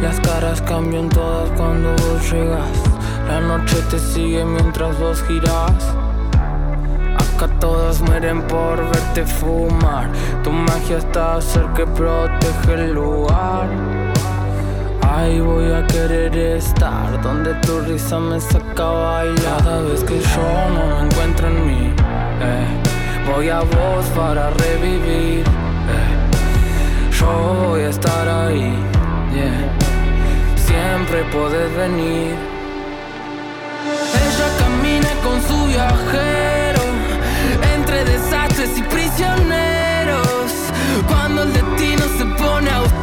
[0.00, 2.70] Las caras cambian todas cuando vos llegas.
[3.28, 5.94] La noche te sigue mientras vos giras.
[7.34, 10.10] Acá todas mueren por verte fumar.
[10.42, 13.89] Tu magia está cerca que protege el lugar.
[16.00, 19.58] A querer estar donde tu risa me saca a bailar.
[19.58, 21.92] Cada vez que yo no me encuentro en mí,
[22.40, 22.66] eh,
[23.30, 25.44] voy a vos para revivir.
[25.44, 27.18] Eh.
[27.18, 28.74] Yo voy a estar ahí,
[30.56, 32.34] siempre puedes venir.
[34.24, 36.82] Ella camina con su viajero
[37.74, 40.50] entre desastres y prisioneros.
[41.06, 42.99] Cuando el destino se pone austero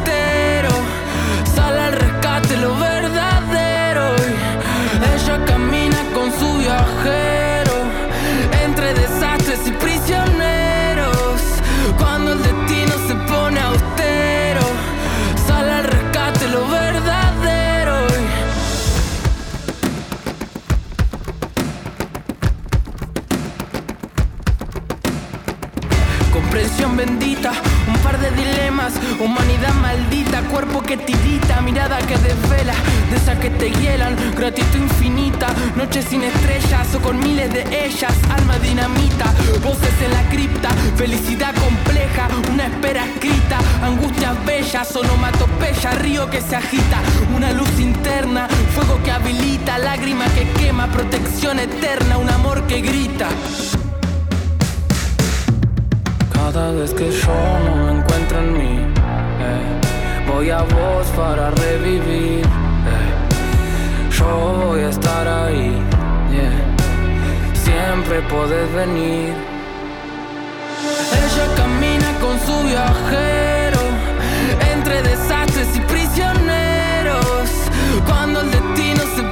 [29.80, 32.74] maldita, cuerpo que tirita, mirada que desvela,
[33.10, 38.12] de esas que te hielan, gratitud infinita, noches sin estrellas o con miles de ellas,
[38.30, 39.26] alma dinamita,
[39.62, 46.56] voces en la cripta, felicidad compleja, una espera escrita, angustias bellas, onomatopeya, río que se
[46.56, 46.98] agita,
[47.34, 53.28] una luz interna, fuego que habilita, lágrima que quema, protección eterna, un amor que grita.
[56.32, 58.97] Cada vez que yo no me encuentro en mí,
[60.26, 62.44] voy a vos para revivir.
[64.10, 65.80] Yo voy a estar ahí,
[67.64, 69.34] siempre podés venir.
[71.22, 73.80] Ella camina con su viajero
[74.72, 77.48] entre desastres y prisioneros.
[78.06, 79.22] Cuando el destino se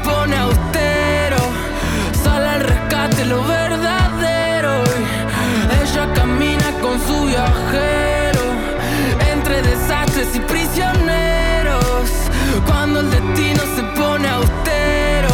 [12.96, 15.28] Cuando el destino se pone austero,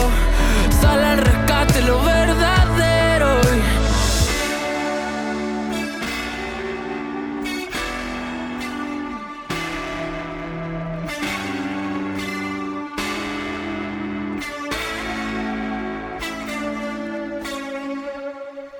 [0.81, 3.41] sale al rescate lo verdadero.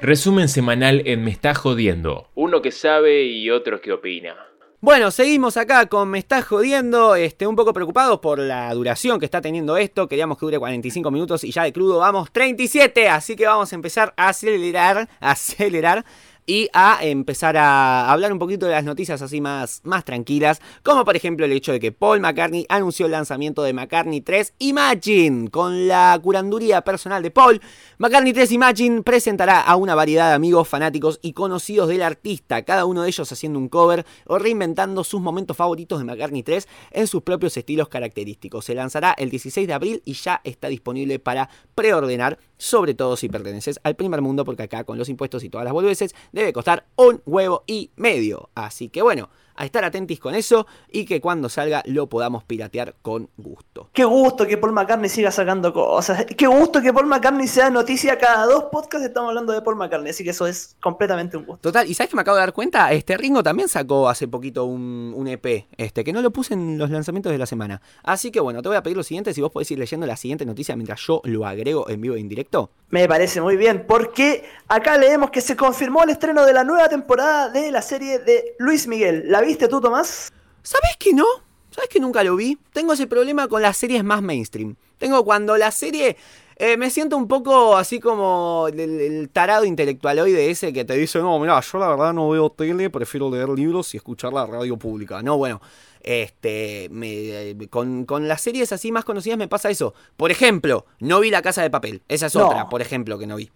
[0.01, 2.27] Resumen semanal en Me está jodiendo.
[2.35, 4.52] Uno que sabe y otro que opina.
[4.85, 9.27] Bueno, seguimos acá con Me está jodiendo, este, un poco preocupados por la duración que
[9.27, 10.09] está teniendo esto.
[10.09, 13.09] Queríamos que dure 45 minutos y ya de crudo vamos 37.
[13.09, 16.05] Así que vamos a empezar a acelerar, acelerar
[16.47, 21.05] y a empezar a hablar un poquito de las noticias así más, más tranquilas, como
[21.05, 25.51] por ejemplo el hecho de que Paul McCartney anunció el lanzamiento de McCartney 3 Imagine.
[25.51, 27.61] Con la curanduría personal de Paul,
[27.99, 32.85] McCartney 3 Imagine presentará a una variedad de amigos, fanáticos y conocidos del artista, cada
[32.85, 37.07] uno de ellos haciendo un cover o reinventando sus momentos favoritos de McCartney 3 en
[37.07, 38.65] sus propios estilos característicos.
[38.65, 43.29] Se lanzará el 16 de abril y ya está disponible para preordenar, sobre todo si
[43.29, 46.87] perteneces al primer mundo, porque acá con los impuestos y todas las boludeces debe costar
[46.97, 48.51] un huevo y medio.
[48.55, 52.95] Así que bueno, a estar atentos con eso y que cuando salga lo podamos piratear
[53.03, 53.91] con gusto.
[53.93, 56.27] Qué gusto que Paul McCartney siga sacando cosas.
[56.37, 60.11] Qué gusto que Paul McCartney sea noticia cada dos podcasts estamos hablando de Paul McCartney,
[60.11, 61.61] así que eso es completamente un gusto.
[61.63, 64.65] Total, y sabes que me acabo de dar cuenta, este Ringo también sacó hace poquito
[64.65, 67.81] un, un EP, este, que no lo puse en los lanzamientos de la semana.
[68.03, 70.17] Así que bueno, te voy a pedir lo siguiente, si vos podés ir leyendo la
[70.17, 72.71] siguiente noticia mientras yo lo agrego en vivo e indirecto.
[72.93, 76.91] Me parece muy bien, porque acá leemos que se confirmó el estreno de la nueva
[76.91, 79.25] temporada de la serie de Luis Miguel.
[79.29, 80.31] ¿La viste tú, Tomás?
[80.63, 81.25] ¿Sabes que no?
[81.71, 82.59] ¿Sabes que nunca lo vi?
[82.71, 84.77] Tengo ese problema con las series más mainstream.
[84.99, 86.19] Tengo cuando la serie
[86.57, 90.85] eh, me siento un poco así como el, el tarado intelectual hoy de ese que
[90.85, 94.33] te dice, no, mira, yo la verdad no veo tele, prefiero leer libros y escuchar
[94.33, 95.23] la radio pública.
[95.23, 95.61] No, bueno,
[96.03, 99.95] este, me, con, con las series así más conocidas me pasa eso.
[100.17, 102.03] Por ejemplo, no vi La Casa de Papel.
[102.09, 102.47] Esa es No.
[102.49, 103.51] otra, por ejemplo, que no vi.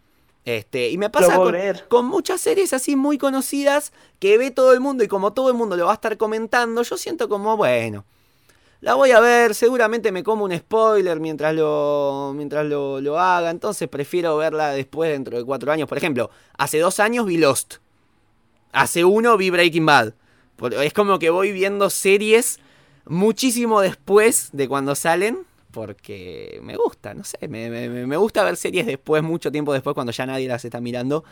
[0.44, 1.36] Este, y me pasa
[1.88, 5.56] con muchas series así muy conocidas que ve todo el mundo y como todo el
[5.56, 8.04] mundo lo va a estar comentando, yo siento como, bueno,
[8.80, 13.50] la voy a ver, seguramente me como un spoiler mientras lo, mientras lo, lo haga,
[13.50, 15.88] entonces prefiero verla después dentro de cuatro años.
[15.88, 17.76] Por ejemplo, hace dos años vi Lost,
[18.72, 20.14] hace uno vi Breaking Bad.
[20.82, 22.60] Es como que voy viendo series
[23.06, 25.38] muchísimo después de cuando salen.
[25.70, 29.92] Porque me gusta, no sé, me, me- me gusta ver series después, mucho tiempo después,
[29.92, 31.22] cuando ya nadie las está mirando.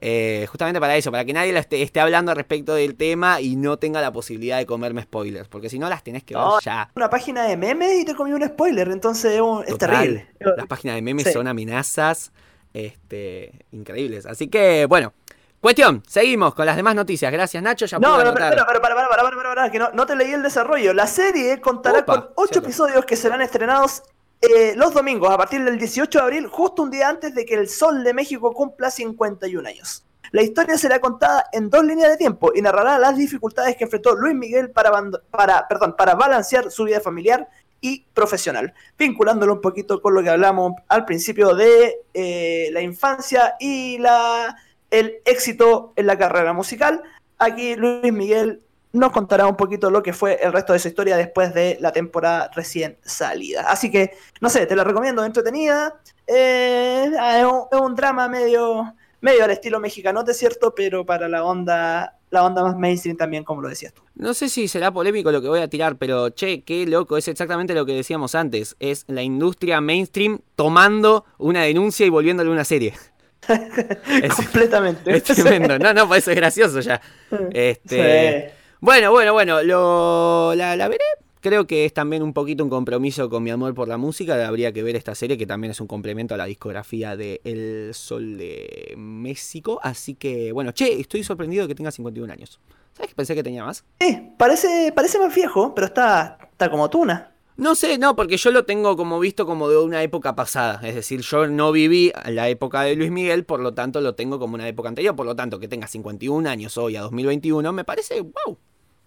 [0.00, 3.78] Eh, justamente para eso, para que nadie esté, esté hablando respecto del tema y no
[3.78, 5.48] tenga la posibilidad de comerme spoilers.
[5.48, 6.88] Porque si no, las tenés que ver No, ya.
[6.94, 9.38] Una página de memes y te comí un spoiler, entonces es
[9.72, 9.78] Total.
[9.78, 10.28] terrible.
[10.56, 11.32] Las páginas de memes Sí.
[11.32, 12.32] son amenazas
[12.74, 14.26] este, increíbles.
[14.26, 15.12] Así que, bueno.
[15.60, 17.32] Cuestión, seguimos con las demás noticias.
[17.32, 17.84] Gracias, Nacho.
[17.86, 20.14] Ya No, pero, pero, pero, para, para, para, para, para, para, que no, no te
[20.14, 20.94] leí el desarrollo.
[20.94, 22.68] La serie contará Opa, con ocho cierto.
[22.68, 24.04] episodios que serán estrenados
[24.40, 27.54] eh, los domingos a partir del 18 de abril, justo un día antes de que
[27.54, 30.04] el Sol de México cumpla 51 años.
[30.30, 34.14] La historia será contada en dos líneas de tiempo y narrará las dificultades que enfrentó
[34.14, 34.92] Luis Miguel para,
[35.30, 37.48] para, perdón, para balancear su vida familiar
[37.80, 43.54] y profesional, vinculándolo un poquito con lo que hablamos al principio de eh, la infancia
[43.58, 44.56] y la,
[44.90, 47.02] el éxito en la carrera musical.
[47.38, 48.62] Aquí Luis Miguel
[48.92, 51.92] nos contará un poquito lo que fue el resto de su historia después de la
[51.92, 53.66] temporada recién salida.
[53.68, 55.94] Así que, no sé, te la recomiendo, entretenida.
[56.26, 61.28] Eh, es, un, es un drama medio, medio al estilo mexicano, es cierto, pero para
[61.28, 64.02] la onda, la onda más mainstream también, como lo decías tú.
[64.14, 67.28] No sé si será polémico lo que voy a tirar, pero che, qué loco, es
[67.28, 68.76] exactamente lo que decíamos antes.
[68.80, 72.94] Es la industria mainstream tomando una denuncia y volviéndole una serie.
[73.48, 75.16] Es, Completamente.
[75.16, 75.78] es tremendo.
[75.78, 77.00] No, no, pues eso es gracioso ya.
[77.52, 78.57] Este, Sí.
[78.80, 81.04] Bueno, bueno, bueno, lo, la, la veré.
[81.40, 84.46] Creo que es también un poquito un compromiso con mi amor por la música.
[84.46, 87.94] Habría que ver esta serie que también es un complemento a la discografía de El
[87.94, 89.80] Sol de México.
[89.82, 92.60] Así que, bueno, che, estoy sorprendido de que tenga 51 años.
[92.92, 93.84] ¿Sabes que pensé que tenía más?
[94.00, 97.32] Sí, parece, parece más viejo, pero está, está como tuna.
[97.56, 100.80] No sé, no, porque yo lo tengo como visto como de una época pasada.
[100.86, 104.38] Es decir, yo no viví la época de Luis Miguel, por lo tanto lo tengo
[104.38, 105.16] como una época anterior.
[105.16, 108.58] Por lo tanto, que tenga 51 años hoy a 2021, me parece, wow,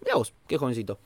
[0.02, 0.98] mira vos, qué jovencito.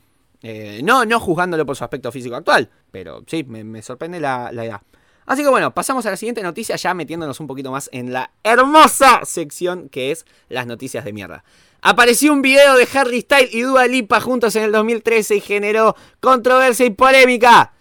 [0.42, 4.50] Eh, no, no juzgándolo por su aspecto físico actual, pero sí, me, me sorprende la,
[4.52, 4.82] la edad.
[5.26, 8.30] Así que bueno, pasamos a la siguiente noticia, ya metiéndonos un poquito más en la
[8.44, 11.42] hermosa sección que es las noticias de mierda.
[11.82, 15.96] Apareció un video de Harry Styles y Dua Lipa juntos en el 2013 y generó
[16.20, 17.72] controversia y polémica.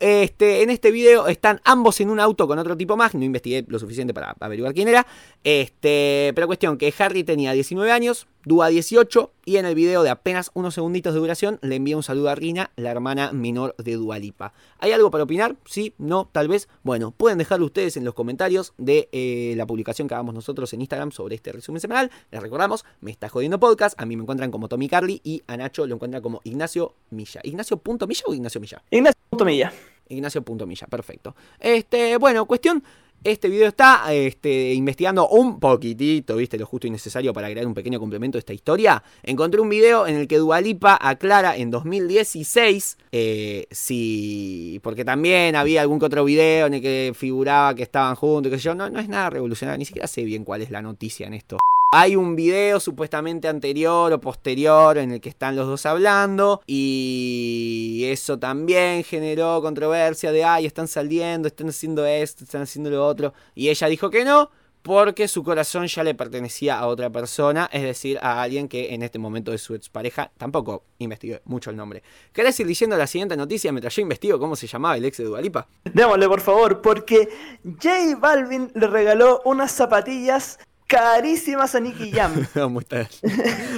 [0.00, 3.14] Este, en este video están ambos en un auto con otro tipo más.
[3.14, 5.06] No investigué lo suficiente para averiguar quién era.
[5.44, 9.32] Este, pero cuestión que Harry tenía 19 años, Dua 18.
[9.44, 12.34] Y en el video de apenas unos segunditos de duración le envía un saludo a
[12.34, 14.52] Rina, la hermana menor de Dua Lipa.
[14.78, 15.56] ¿Hay algo para opinar?
[15.64, 16.68] Sí, no, tal vez.
[16.82, 20.80] Bueno, pueden dejarlo ustedes en los comentarios de eh, la publicación que hagamos nosotros en
[20.80, 22.10] Instagram sobre este resumen semanal.
[22.30, 24.00] Les recordamos, me está jodiendo podcast.
[24.00, 27.40] A mí me encuentran como Tommy Carly y a Nacho lo encuentran como Ignacio Milla.
[27.42, 28.82] ¿Ignacio.milla o Ignacio Milla?
[28.90, 29.72] Ignacio Milla.
[30.08, 31.34] Ignacio.milla, perfecto.
[31.58, 32.82] Este, bueno, cuestión.
[33.24, 37.74] Este video está este, investigando un poquitito, viste, lo justo y necesario para crear un
[37.74, 39.02] pequeño complemento a esta historia.
[39.24, 44.80] Encontré un video en el que Dualipa aclara en 2016 eh, si.
[44.84, 48.64] Porque también había algún que otro video en el que figuraba que estaban juntos, sé
[48.64, 48.74] yo.
[48.76, 51.58] No, no es nada revolucionario, ni siquiera sé bien cuál es la noticia en esto.
[51.90, 58.02] Hay un video supuestamente anterior o posterior en el que están los dos hablando y
[58.08, 63.32] eso también generó controversia de, ay, están saliendo, están haciendo esto, están haciendo lo otro.
[63.54, 64.50] Y ella dijo que no
[64.82, 69.02] porque su corazón ya le pertenecía a otra persona, es decir, a alguien que en
[69.02, 70.30] este momento es su expareja.
[70.36, 72.02] Tampoco investigué mucho el nombre.
[72.34, 75.24] ¿Querés ir diciendo la siguiente noticia mientras yo investigo cómo se llamaba el ex de
[75.24, 75.66] Dualipa?
[75.84, 77.30] Démosle, por favor, porque
[77.64, 80.58] J Balvin le regaló unas zapatillas
[80.88, 82.44] carísimas a Nicky Jam.
[82.54, 83.28] Vamos a esta,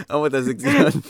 [0.08, 1.02] vamos a esta sección.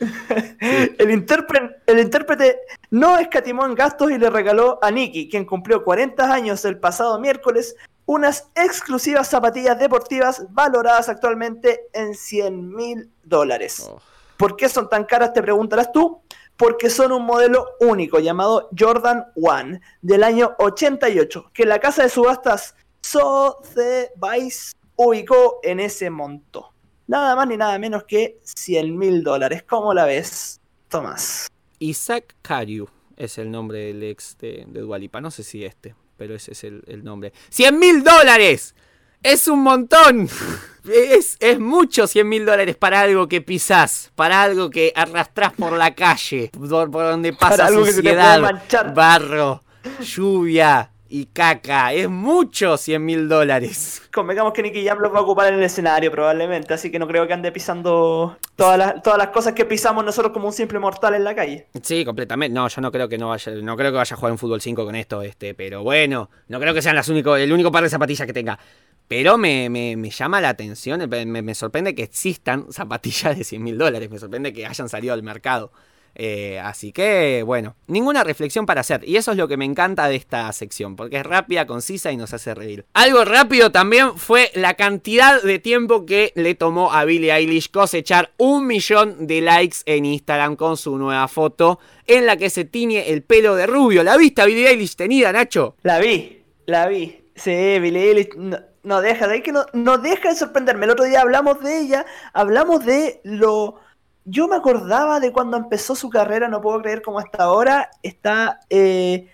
[0.98, 2.58] el, intérprete, el intérprete
[2.90, 7.20] no escatimó en gastos y le regaló a Nicky, quien cumplió 40 años el pasado
[7.20, 7.76] miércoles,
[8.06, 13.88] unas exclusivas zapatillas deportivas valoradas actualmente en 100 mil dólares.
[13.88, 14.00] Oh.
[14.36, 15.32] ¿Por qué son tan caras?
[15.32, 16.20] Te preguntarás tú.
[16.56, 22.08] Porque son un modelo único llamado Jordan One del año 88, que la casa de
[22.08, 26.70] subastas Sotheby's ubicó en ese monto.
[27.06, 29.62] Nada más ni nada menos que 100 mil dólares.
[29.68, 31.48] ¿Cómo la ves, Tomás?
[31.78, 35.20] Isaac Cariu es el nombre del ex de, de Dualipa.
[35.20, 37.32] No sé si este, pero ese es el, el nombre.
[37.50, 38.74] ¡100 mil dólares!
[39.22, 40.28] ¡Es un montón!
[40.86, 45.72] Es, es mucho 100 mil dólares para algo que pisás, para algo que arrastrás por
[45.72, 48.92] la calle, por, por donde pasa Para algo que se te puede suciedad, manchar.
[48.94, 49.64] barro,
[50.00, 51.92] lluvia y caca.
[51.92, 54.02] Es mucho 100 mil dólares.
[54.12, 57.06] Convengamos que Nicky Jam los va a ocupar en el escenario probablemente, así que no
[57.06, 60.80] creo que ande pisando todas las, todas las cosas que pisamos nosotros como un simple
[60.80, 61.68] mortal en la calle.
[61.82, 62.52] Sí, completamente.
[62.52, 64.60] No, yo no creo que no vaya, no creo que vaya a jugar un fútbol
[64.60, 67.84] 5 con esto, este, pero bueno, no creo que sean las único, el único par
[67.84, 68.58] de zapatillas que tenga.
[69.06, 73.62] Pero me, me- me llama la atención, me, me sorprende que existan zapatillas de 100
[73.62, 75.70] mil dólares, me sorprende que hayan salido al mercado.
[76.14, 79.02] Eh, así que, bueno, ninguna reflexión para hacer.
[79.06, 82.16] Y eso es lo que me encanta de esta sección, porque es rápida, concisa y
[82.16, 82.84] nos hace reír.
[82.94, 88.32] Algo rápido también fue la cantidad de tiempo que le tomó a Billie Eilish cosechar
[88.36, 93.10] un millón de likes en Instagram con su nueva foto en la que se tiñe
[93.10, 94.02] el pelo de rubio.
[94.02, 95.76] ¿La viste a Billie Eilish tenida, Nacho?
[95.82, 97.20] La vi, la vi.
[97.34, 97.50] Sí,
[97.80, 100.84] Billie Eilish no, no deja, de que no, no deja de sorprenderme.
[100.84, 103.80] El otro día hablamos de ella, hablamos de lo...
[104.24, 108.60] Yo me acordaba de cuando empezó su carrera, no puedo creer cómo hasta ahora está
[108.70, 109.28] eh,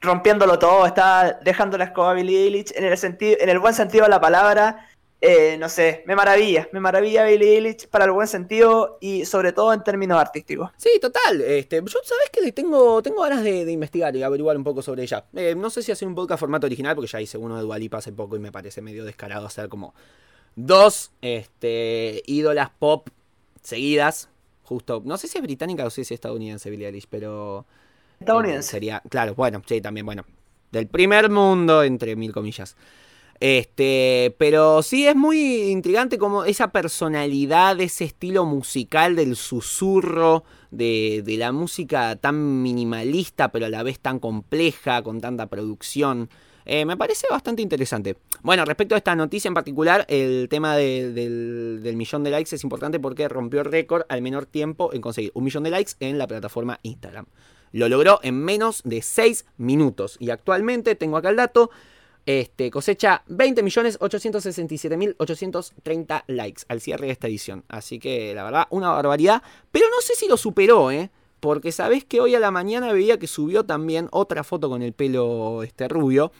[0.00, 3.74] rompiéndolo todo, está dejando la escoba a Billie Eilish en el, sentido, en el buen
[3.74, 4.86] sentido de la palabra.
[5.22, 9.52] eh, no sé, me maravilla, me maravilla Billie Eilish para el buen sentido y sobre
[9.52, 10.70] todo en términos artísticos.
[10.78, 11.42] Sí, total.
[11.42, 15.02] Este, yo sabes que tengo, tengo ganas de, de investigar y averiguar un poco sobre
[15.02, 15.24] ella.
[15.34, 17.98] Eh, no sé si hacer un podcast formato original, porque ya hice uno de Dualipa
[17.98, 19.94] hace poco y me parece medio descarado hacer como
[20.56, 23.08] dos este, ídolas pop
[23.62, 24.28] seguidas.
[24.62, 27.66] Justo, no sé si es británica o si es estadounidense Billie Eilish, pero...
[27.68, 28.70] eh, Estadounidense.
[28.70, 30.24] sería, claro, bueno, sí, también, bueno.
[30.70, 32.76] Del primer mundo, entre mil comillas.
[33.40, 41.22] Este, pero sí es muy intrigante como esa personalidad, ese estilo musical del susurro, de,
[41.24, 46.28] de la música tan minimalista, pero a la vez tan compleja, con tanta producción.
[46.64, 48.16] Eh, me parece bastante interesante.
[48.42, 52.62] Bueno, respecto a esta noticia en particular, el tema de- del, millón de likes es
[52.64, 56.26] importante porque rompió récord al menor tiempo en conseguir un millón de likes en la
[56.26, 57.26] plataforma Instagram.
[57.72, 60.16] Lo logró en menos de 6 minutos.
[60.20, 61.70] Y actualmente, tengo acá el dato,
[62.26, 67.64] este, cosecha 20.867.830 likes al cierre de esta edición.
[67.68, 69.42] Así que la verdad, una barbaridad.
[69.70, 71.10] Pero no sé si lo superó, ¿eh?
[71.40, 74.92] Porque sabés que hoy a la mañana veía que subió también otra foto con el
[74.92, 76.32] pelo este rubio.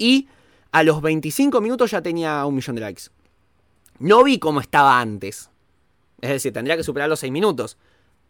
[0.00, 0.28] Y
[0.72, 3.02] a los 25 minutos ya tenía un millón de likes.
[3.98, 5.50] No vi cómo estaba antes.
[6.22, 7.76] Es decir, tendría que superar los 6 minutos.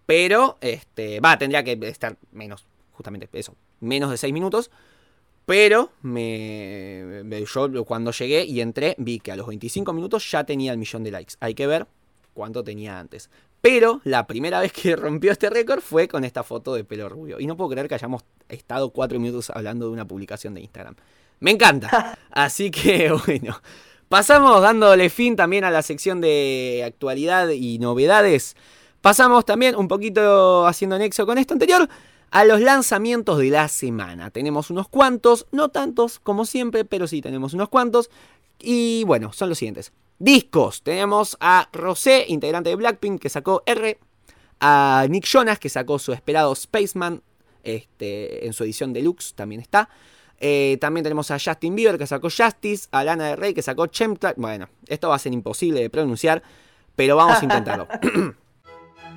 [0.05, 4.73] Pero, este, va, tendría que estar menos, justamente eso, menos de 6 minutos.
[5.47, 10.73] Pero me, yo cuando llegué y entré vi que a los 25 minutos ya tenía
[10.73, 11.35] el millón de likes.
[11.39, 11.87] Hay que ver
[12.35, 13.31] cuánto tenía antes.
[13.61, 17.39] Pero la primera vez que rompió este récord fue con esta foto de pelo rubio.
[17.39, 20.97] Y no puedo creer que hayamos estado 4 minutos hablando de una publicación de Instagram.
[21.41, 22.19] Me encanta.
[22.31, 23.61] Así que bueno.
[24.09, 28.57] Pasamos dándole fin también a la sección de actualidad y novedades.
[29.01, 31.89] Pasamos también un poquito haciendo nexo con esto anterior
[32.33, 34.31] a los lanzamientos de la semana.
[34.31, 38.11] Tenemos unos cuantos, no tantos como siempre, pero sí tenemos unos cuantos.
[38.59, 39.93] Y bueno, son los siguientes.
[40.19, 40.83] Discos.
[40.83, 43.99] Tenemos a Rosé, integrante de Blackpink, que sacó R.
[44.61, 47.23] A Nick Jonas, que sacó su esperado Spaceman.
[47.63, 49.89] Este, en su edición deluxe también está.
[50.41, 52.89] Eh, también tenemos a Justin Bieber, que sacó Justice.
[52.91, 54.35] A Lana del Rey, que sacó Chemtrail.
[54.39, 56.43] Bueno, esto va a ser imposible de pronunciar,
[56.97, 57.87] pero vamos a intentarlo.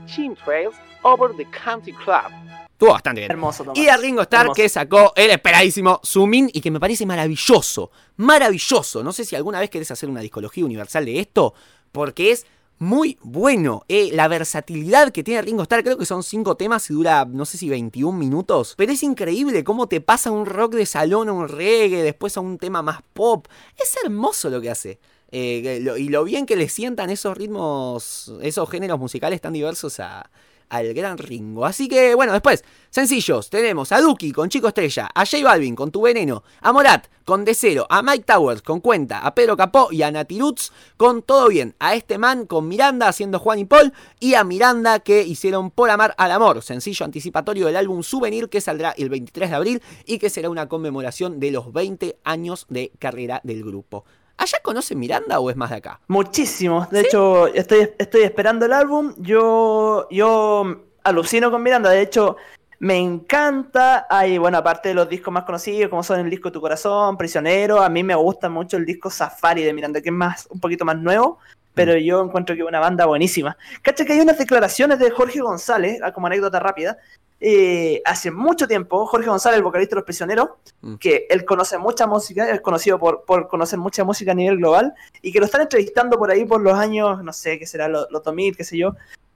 [0.05, 2.31] Chemtrails Over the Country Club.
[2.71, 3.31] Estuvo bastante bien.
[3.31, 3.79] Hermoso, Tomás.
[3.79, 4.55] Y a Ringo Starr Hermoso.
[4.55, 7.91] que sacó el esperadísimo Sumin y que me parece maravilloso.
[8.17, 9.03] Maravilloso.
[9.03, 11.53] No sé si alguna vez querés hacer una discología universal de esto,
[11.91, 12.45] porque es
[12.79, 13.83] muy bueno.
[13.87, 17.45] Eh, la versatilidad que tiene Ringo Starr, creo que son cinco temas y dura, no
[17.45, 18.75] sé si 21 minutos.
[18.77, 22.41] Pero es increíble cómo te pasa un rock de salón a un reggae, después a
[22.41, 23.47] un tema más pop.
[23.77, 24.99] Es hermoso lo que hace.
[25.31, 30.29] Eh, y lo bien que le sientan esos ritmos, esos géneros musicales tan diversos a,
[30.73, 31.67] al gran Ringo.
[31.67, 35.91] Así que, bueno, después, sencillos, tenemos a Duki con Chico Estrella, a J Balvin con
[35.91, 39.89] Tu Veneno, a Morat con De Cero, a Mike Towers con Cuenta, a Pedro Capó
[39.91, 43.65] y a Nati Roots con Todo Bien, a este man con Miranda haciendo Juan y
[43.65, 48.49] Paul y a Miranda que hicieron Por Amar al Amor, sencillo anticipatorio del álbum Souvenir
[48.49, 52.65] que saldrá el 23 de abril y que será una conmemoración de los 20 años
[52.69, 54.05] de carrera del grupo.
[54.37, 55.99] ¿Allá conocen Miranda o es más de acá?
[56.07, 56.87] Muchísimo.
[56.91, 59.13] De hecho, estoy, estoy esperando el álbum.
[59.17, 61.89] Yo, yo alucino con Miranda.
[61.89, 62.37] De hecho,
[62.79, 64.05] me encanta.
[64.09, 67.81] Hay, bueno, aparte de los discos más conocidos, como son el disco Tu Corazón, Prisionero,
[67.81, 70.83] a mí me gusta mucho el disco Safari de Miranda, que es más, un poquito
[70.83, 71.39] más nuevo.
[71.73, 71.97] Pero mm.
[71.97, 73.57] yo encuentro que es una banda buenísima.
[73.81, 76.97] Cacha que hay unas declaraciones de Jorge González, ah, como anécdota rápida,
[77.45, 80.49] eh, hace mucho tiempo, Jorge González, el vocalista de Los Prisioneros,
[80.81, 80.95] mm.
[80.95, 84.93] que él conoce mucha música, es conocido por, por, conocer mucha música a nivel global,
[85.21, 88.07] y que lo están entrevistando por ahí por los años, no sé, qué será, los,
[88.11, 88.95] los 2000, qué sé yo.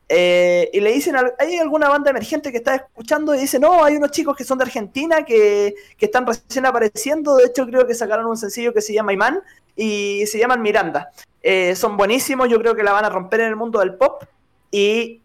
[0.10, 3.36] Eh, y le dicen, ¿hay alguna banda emergente que está escuchando?
[3.36, 7.36] Y dice, no, hay unos chicos que son de Argentina que, que están recién apareciendo.
[7.36, 9.42] De hecho, creo que sacaron un sencillo que se llama Imán
[9.76, 11.12] y se llaman Miranda.
[11.42, 14.24] Eh, son buenísimos, yo creo que la van a romper en el mundo del pop.
[14.72, 15.22] Y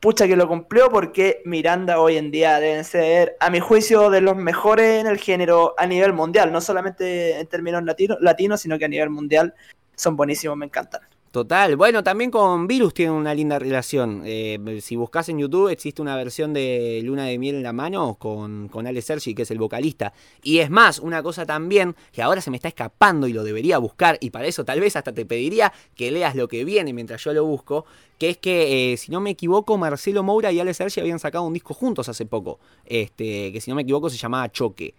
[0.00, 4.20] pucha que lo cumplió porque Miranda hoy en día deben ser, a mi juicio, de
[4.20, 7.82] los mejores en el género a nivel mundial, no solamente en términos
[8.20, 9.54] latinos, sino que a nivel mundial
[9.94, 11.00] son buenísimos, me encantan.
[11.36, 14.22] Total, bueno, también con Virus tiene una linda relación.
[14.24, 18.14] Eh, si buscas en YouTube, existe una versión de Luna de Miel en la mano
[18.18, 20.14] con, con Ale Sergi, que es el vocalista.
[20.42, 23.76] Y es más, una cosa también que ahora se me está escapando y lo debería
[23.76, 27.22] buscar, y para eso tal vez hasta te pediría que leas lo que viene mientras
[27.22, 27.84] yo lo busco,
[28.18, 31.44] que es que, eh, si no me equivoco, Marcelo Moura y Ale Sergi habían sacado
[31.44, 34.94] un disco juntos hace poco, este, que si no me equivoco se llamaba Choque.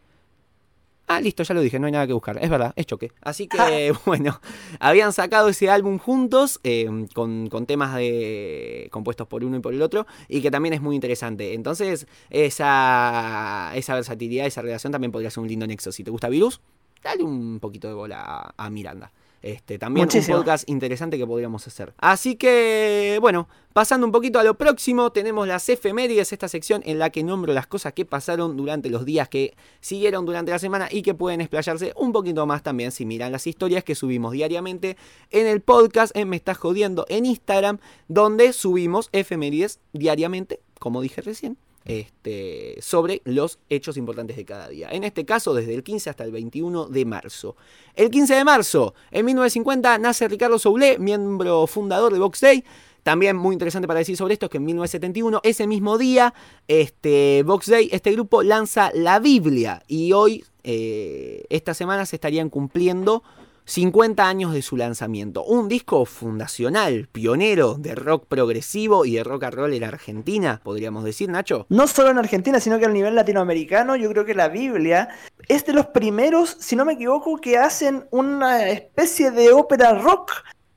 [1.10, 2.38] Ah, listo, ya lo dije, no hay nada que buscar.
[2.42, 3.14] Es verdad, es choque.
[3.22, 4.42] Así que, bueno,
[4.80, 9.82] habían sacado ese álbum juntos, em, con, temas de compuestos por uno y por el
[9.82, 11.54] otro, y que también es muy interesante.
[11.54, 15.94] Entonces, esa, esa versatilidad, esa relación también podría ser un lindo nexo.
[15.94, 16.60] Si te gusta Virus,
[17.02, 19.12] dale un poquito de bola a Miranda.
[19.42, 21.94] Este, también un podcast interesante que podríamos hacer.
[21.98, 27.00] Así que, bueno, pasando un poquito a lo próximo, tenemos las efemérides, esta sección en
[27.00, 30.88] la que nombro las cosas que pasaron durante los días que siguieron durante la semana
[30.92, 34.98] y que pueden explayarse un poquito más también si miran las historias que subimos diariamente
[35.30, 41.22] en el podcast en Me Estás Jodiendo en Instagram, donde subimos efemérides diariamente, como dije
[41.22, 41.58] recién
[41.88, 44.90] este, sobre los hechos importantes de cada día.
[44.92, 47.56] En este caso, desde el 15 hasta el 21 de marzo.
[47.96, 52.64] El 15 de marzo, en 1950, nace Ricardo Soule, miembro fundador de Vox Day.
[53.04, 56.34] También muy interesante para decir sobre esto es que en 1971, ese mismo día,
[56.68, 59.82] este, Vox Day, este grupo lanza la Biblia.
[59.88, 63.24] Y hoy, eh, esta semana, se estarían cumpliendo
[63.68, 65.44] 50 años de su lanzamiento.
[65.44, 71.04] Un disco fundacional, pionero de rock progresivo y de rock and roll en Argentina, podríamos
[71.04, 71.66] decir, Nacho.
[71.70, 75.10] No solo en Argentina, sino que a nivel latinoamericano, yo creo que la Biblia
[75.50, 80.32] es de los primeros, si no me equivoco, que hacen una especie de ópera rock.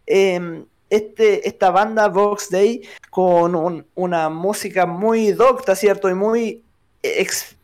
[0.07, 6.11] Em, este, esta banda Vox Day con una música muy docta, ¿cierto?
[6.11, 6.64] Y muy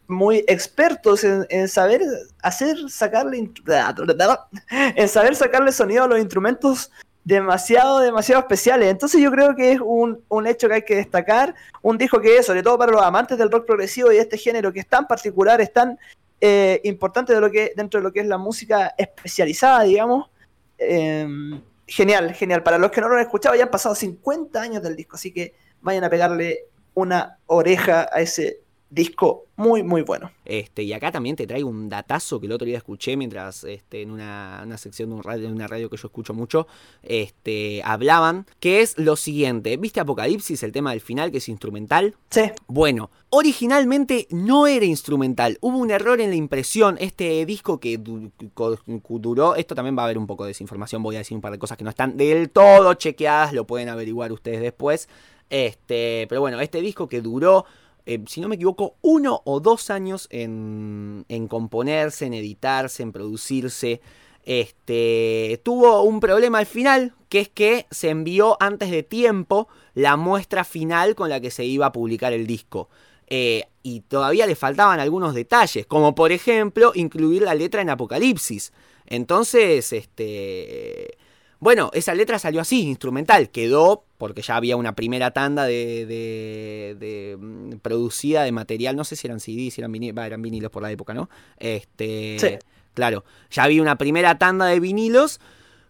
[0.09, 2.02] muy expertos en, saber
[2.42, 3.38] hacer sacarle
[4.70, 6.90] en saber sacarle sonido a los instrumentos
[7.24, 8.88] demasiado, demasiado especiales.
[8.88, 12.46] Entonces yo creo que es un, hecho que hay que destacar, un disco que es,
[12.46, 15.61] sobre todo para los amantes del rock progresivo y este género que es tan particular,
[15.61, 15.98] es tan
[16.40, 20.30] eh, importante de lo que, dentro de lo que es la música especializada, digamos.
[20.78, 22.62] Em, genial, genial.
[22.62, 25.32] Para los que no lo han escuchado, ya han pasado 50 años del disco, así
[25.32, 28.61] que vayan a pegarle una oreja a ese
[28.91, 30.30] disco muy, muy bueno.
[30.45, 34.03] Este, y acá también te traigo un datazo que el otro día escuché mientras este,
[34.03, 36.66] en una, sección de, un radio, una radio que yo escucho mucho,
[37.03, 39.76] este, hablaban, que es lo siguiente.
[39.76, 42.14] ¿Viste Apocalipsis, el tema del final, que es instrumental?
[42.30, 42.43] Sí.
[42.68, 45.59] Bueno, originalmente no era instrumental.
[45.61, 46.97] Hubo un error en la impresión.
[47.01, 51.18] Este disco que duró, esto también va a haber un poco de desinformación, voy a
[51.18, 54.61] decir un par de cosas que no están del todo chequeadas, lo pueden averiguar ustedes
[54.61, 55.09] después.
[55.49, 57.64] Este, pero bueno, este disco que duró
[58.07, 63.12] eh, si no me equivoco, uno o dos años en, en componerse, en editarse, en
[63.12, 64.00] producirse.
[64.44, 70.16] Este, tuvo un problema al final, que es que se envió antes de tiempo la
[70.16, 72.88] muestra final con la que se iba a publicar el disco.
[73.26, 78.72] Eh, y todavía le faltaban algunos detalles, como por ejemplo incluir la letra en Apocalipsis.
[79.07, 81.18] Entonces, este,
[81.66, 87.36] bueno, esa letra salió así, instrumental, quedó porque ya había una primera tanda de, de,
[87.36, 90.84] mm, producida de material, no sé si eran CDs, si eran, vinilos, eran vinilos por
[90.84, 91.28] la época, ¿no?
[91.58, 92.58] Este, sí.
[92.94, 95.40] Claro, ya había una primera tanda de vinilos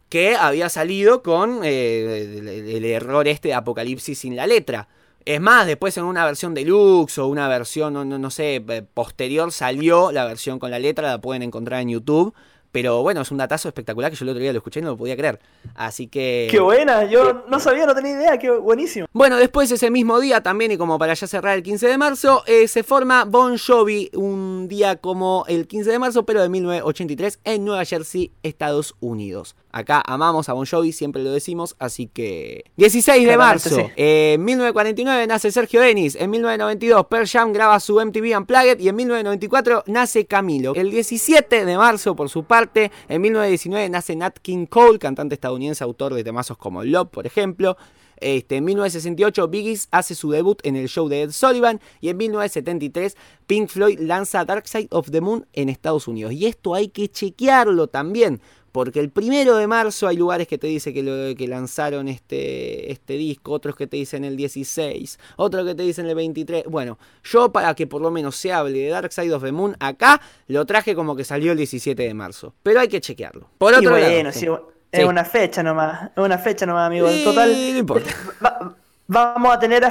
[0.09, 2.39] que había salido con eh,
[2.75, 4.89] el, error este de Apocalipsis sin la letra.
[5.27, 8.83] Es más, después en una versión deluxe o una versión, no, no, no sé, eh,
[8.95, 12.35] posterior salió la versión con la letra, la pueden encontrar en YouTube.
[12.77, 14.91] Pero bueno, es un datazo espectacular que yo el otro día lo escuché y no
[14.91, 15.41] lo podía creer.
[15.75, 16.47] Así que.
[16.51, 17.05] ¡Qué buena!
[17.07, 19.07] Yo no sabía, no tenía idea, qué buenísimo.
[19.15, 22.43] Bueno, después ese mismo día también, y como para ya cerrar el 15 de marzo,
[22.47, 27.41] eh, se forma Bon Jovi, un día como el 15 de marzo, pero de 1983,
[27.45, 29.57] en Nueva Jersey, Estados Unidos.
[29.73, 32.65] Acá amamos a Bon Jovi, siempre lo decimos, así que...
[32.77, 33.83] 16 de marzo, sí.
[33.97, 38.89] eh, en 1949 nace Sergio Denis, en 1992 Pearl Jam graba su MTV Unplugged y
[38.89, 40.75] en 1994 nace Camilo.
[40.75, 45.85] El 17 de marzo, por su parte, en 1919 nace Nat King Cole, cantante estadounidense,
[45.85, 47.77] autor de temazos como Love, por ejemplo.
[48.19, 52.17] Este, en 1968 Biggie hace su debut en el show de Ed Sullivan y en
[52.17, 53.15] 1973
[53.47, 56.33] Pink Floyd lanza Dark Side of the Moon en Estados Unidos.
[56.33, 58.41] Y esto hay que chequearlo también,
[58.77, 62.93] porque el primero de marzo hay lugares que te dicen que, lo- que lanzaron este,
[62.93, 66.65] este disco, otros que te dicen el 16, otros que te dicen el 23.
[66.67, 69.75] Bueno, yo para que por lo menos se hable de Dark Side of the Moon
[69.81, 72.53] acá, lo traje como que salió el 17 de marzo.
[72.63, 73.49] Pero hay que chequearlo.
[73.57, 74.41] Por Y otro bueno, lado, sí,
[74.93, 75.03] Sí.
[75.03, 77.09] es una fecha nomás, es una fecha nomás, amigo.
[77.09, 78.11] En total, no importa.
[78.45, 78.77] va-
[79.09, 79.85] vamos a tener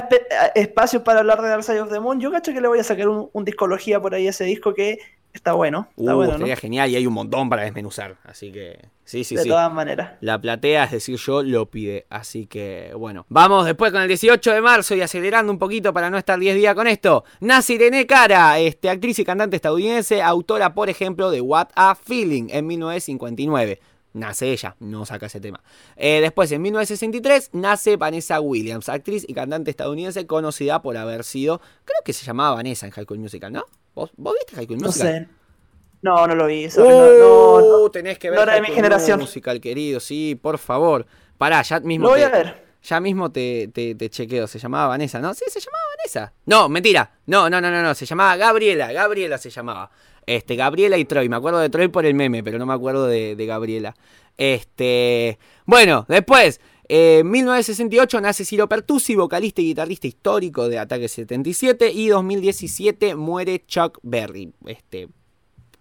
[0.54, 2.20] espacios para hablar de Dark Side of the Moon.
[2.20, 4.74] Yo cacho que le voy a sacar un, un discología por ahí a ese disco
[4.74, 4.98] que
[5.36, 5.88] está bueno.
[5.96, 6.36] Está Uh, bueno, ¿no?
[6.36, 8.16] estaría genial y hay un montón para desmenuzar.
[8.24, 9.48] Así que, sí, sí, de sí.
[9.48, 10.12] todas maneras.
[10.20, 12.06] La platea, es decir, yo lo pide.
[12.10, 13.26] Así que, bueno.
[13.28, 16.56] Vamos después con el 18 de marzo y acelerando un poquito para no estar 10
[16.56, 17.24] días con esto.
[17.40, 22.48] Nace Irene Cara, este, actriz y cantante estadounidense, autora, por ejemplo, de What a Feeling
[22.50, 23.80] en 1959.
[24.16, 25.62] Nace ella, no saca ese tema.
[25.94, 31.60] Eh, después, en 1963, nace Vanessa Williams, actriz y cantante estadounidense conocida por haber sido,
[31.84, 33.66] creo que se llamaba Vanessa en High School Musical, ¿no?
[33.96, 35.26] ¿Vos, vos viste High School No sé.
[36.02, 36.70] No, no lo vi.
[36.70, 37.78] sorry, no, no, no.
[37.84, 39.18] Uh, tenés que ver no era de mi generación.
[39.18, 41.04] Musical, querido, sí, por favor.
[41.38, 42.64] Pará, ya mismo Lo voy te, a ver.
[42.82, 44.46] ya mismo te, te- te chequeo.
[44.46, 45.34] Se llamaba Vanessa, ¿no?
[45.34, 46.32] Sí, se llamaba Vanessa.
[46.44, 47.10] No, mentira.
[47.26, 47.94] No, no, no, no, no.
[47.94, 48.92] Se llamaba Gabriela.
[48.92, 49.90] Gabriela se llamaba.
[50.26, 51.28] Este, Gabriela y Troy.
[51.28, 53.94] Me acuerdo de Troy por el meme, pero no me acuerdo de, de Gabriela.
[54.36, 55.38] Este.
[55.64, 56.60] Bueno, después.
[56.88, 61.90] Eh, En 1968 nace Ciro Pertusi, vocalista y guitarrista histórico de Ataque 77.
[61.92, 65.08] Y 2017 muere Chuck Berry, este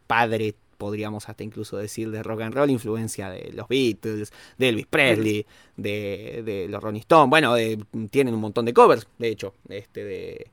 [0.08, 4.88] padre, podríamos hasta incluso decir, de rock and roll, influencia de los Beatles, de Elvis
[4.88, 5.46] Presley,
[5.78, 7.30] de, de los Rolling Stones.
[7.30, 7.56] Bueno,
[8.10, 10.52] tienen un montón de covers, de hecho, este de,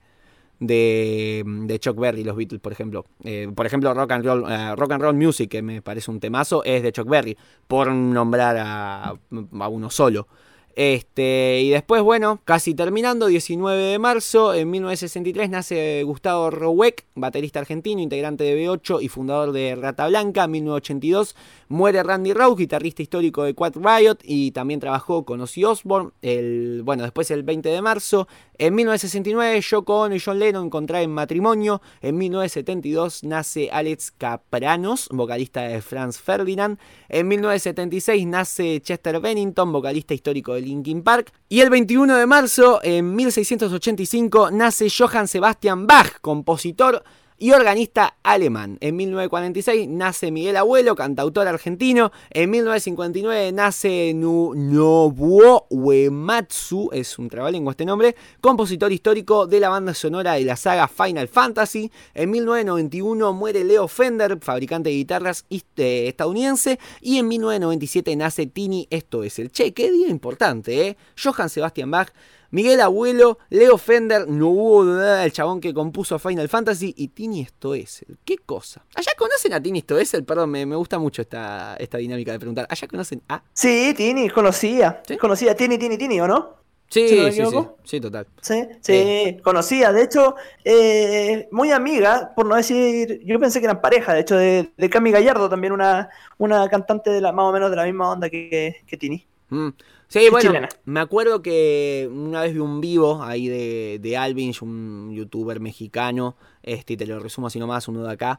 [0.63, 3.05] de, de Chuck Berry, los Beatles, por ejemplo.
[3.25, 6.21] Eh, por ejemplo, Rock and, roll, eh, rock and Roll Music, que me parece un
[6.21, 7.37] temazo, es de Chuck Berry,
[7.67, 10.27] por nombrar a, a uno solo.
[10.75, 17.61] Este, y después, bueno, casi terminando, 19 de marzo, en 1963 nace Gustavo Roweck, baterista
[17.61, 20.45] argentino, integrante de B8 y fundador de Rata Blanca.
[20.45, 21.37] En 1982
[21.69, 26.13] muere Randy Rhoads, guitarrista histórico de Quad Riot y también trabajó con Ozzy Osbourne.
[26.23, 28.27] El, bueno, después el 20 de marzo,
[28.65, 31.83] en 1969 Yoko Ono y John Lennon contraen matrimonio.
[32.01, 36.79] En 1972 nace Alex Capranos, vocalista de Franz Ferdinand.
[37.09, 41.33] En 1976 nace Chester Bennington, vocalista histórico de Linkin Park.
[41.49, 47.03] Y el 21 de marzo, en 1685, nace Johann Sebastian Bach, compositor
[47.43, 48.79] y organista alemán.
[48.81, 52.13] En 1946 nace Miguel Abuelo, cantautor argentino.
[52.31, 59.71] En 1959 nace Nu- Nobuo Uematsu, es un trabalengua este nombre, compositor histórico de la
[59.71, 61.91] banda sonora de la saga Final Fantasy.
[62.15, 66.79] En 1991 muere Leo Fender, fabricante de guitarras eh, estadounidense.
[67.01, 70.97] Y en 1997 nace Tini, esto es el che, qué día importante, ¿eh?
[71.21, 72.13] Johann Sebastian Bach.
[72.53, 77.47] Miguel Abuelo, Leo Fender, no hubo duda, el chabón que compuso Final Fantasy y Tini
[77.47, 78.19] Stoessel.
[78.27, 78.85] ¿Qué cosa?
[78.95, 80.23] ¿Allá conocen a Tini Stoessel?
[80.23, 82.67] Perdón, me, me gusta mucho esta, esta dinámica de preguntar.
[82.69, 83.43] ¿Allá conocen a...?
[83.55, 85.03] Sí, Tini, conocía.
[85.09, 85.17] ¿Sí?
[85.17, 86.57] Conocía Tini, Tini, Tini, ¿o no?
[86.91, 87.43] Sí, ¿Sí, sí,
[87.85, 88.27] sí, total.
[88.43, 89.91] Sí, sí, conocía.
[89.95, 94.37] De hecho, eh, muy amiga, por no decir, yo pensé que eran pareja, de hecho,
[94.37, 97.87] de, de Cami Gallardo, también una, una cantante de la, más o menos de la
[97.87, 99.27] misma onda que, que Tini.
[99.49, 99.69] Mm.
[100.13, 100.69] Sí, bueno, chilena.
[100.85, 106.37] me acuerdo que una vez vi un vivo ahí de, de Alvin, un youtuber mexicano,
[106.63, 108.39] este, y te lo resumo así nomás, uno de acá,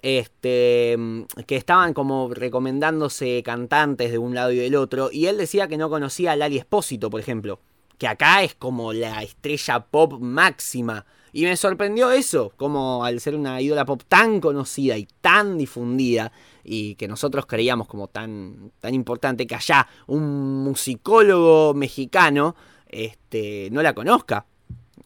[0.00, 0.96] este,
[1.46, 5.76] que estaban como recomendándose cantantes de un lado y del otro, y él decía que
[5.76, 7.60] no conocía a Lali Espósito, por ejemplo,
[7.98, 11.04] que acá es como la estrella pop máxima.
[11.32, 16.32] Y me sorprendió eso, como al ser una ídola pop tan conocida y tan difundida,
[16.64, 22.54] y que nosotros creíamos como tan, tan importante que allá un musicólogo mexicano
[22.88, 24.44] este, no la conozca.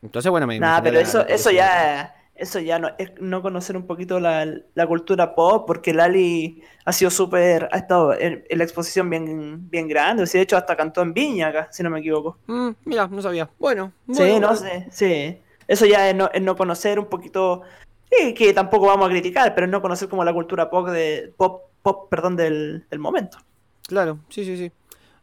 [0.02, 0.58] Entonces, bueno, me...
[0.58, 4.20] Nada, pero la- eso, la eso ya, eso ya no es no conocer un poquito
[4.20, 9.70] la, la cultura pop, porque Lali ha sido súper, ha estado en, la exposición bien,
[9.70, 12.38] bien grande, de hecho hasta cantó en Viña acá, si no me equivoco.
[12.46, 13.48] Mm, mira, no sabía.
[13.58, 15.38] Bueno, sí, no sé, sí.
[15.66, 17.62] Eso ya es no, es no conocer un poquito,
[18.10, 21.62] sí, que tampoco vamos a criticar, pero no conocer como la cultura pop de pop,
[21.82, 23.38] pop perdón, del, del momento.
[23.86, 24.72] Claro, sí, sí, sí.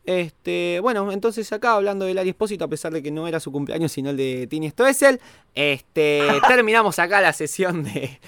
[0.04, 3.52] Este, bueno, entonces acá hablando del Ari Espósito, a pesar de que no era su
[3.52, 5.20] cumpleaños, sino el de Tini Stoessel,
[5.54, 8.20] este, terminamos acá la sesión de,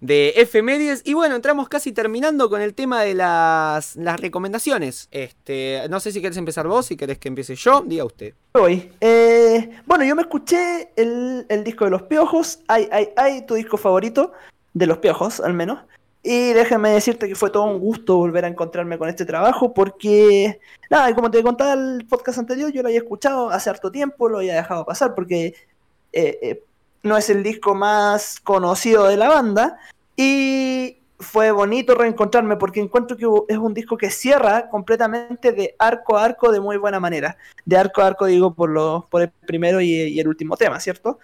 [0.00, 1.02] de efemérides.
[1.04, 5.08] Y bueno, entramos casi terminando con el tema de las, las recomendaciones.
[5.10, 8.34] Este, no sé si querés empezar vos, si querés que empiece yo, diga usted.
[8.54, 8.90] Voy.
[9.00, 12.60] Eh, bueno, yo me escuché el, el disco de Los Piojos.
[12.68, 14.32] Ay, ay, ay, tu disco favorito,
[14.74, 15.80] de Los Piojos al menos.
[16.22, 20.60] Y déjame decirte que fue todo un gusto volver a encontrarme con este trabajo porque,
[20.90, 24.38] nada, como te contaba el podcast anterior, yo lo había escuchado hace harto tiempo, lo
[24.38, 25.54] había dejado pasar porque
[26.12, 26.62] eh, eh,
[27.02, 29.78] no es el disco más conocido de la banda
[30.16, 36.16] y fue bonito reencontrarme porque encuentro que es un disco que cierra completamente de arco
[36.16, 37.36] a arco de muy buena manera.
[37.64, 41.18] De arco a arco digo por, lo, por el primero y el último tema, ¿cierto?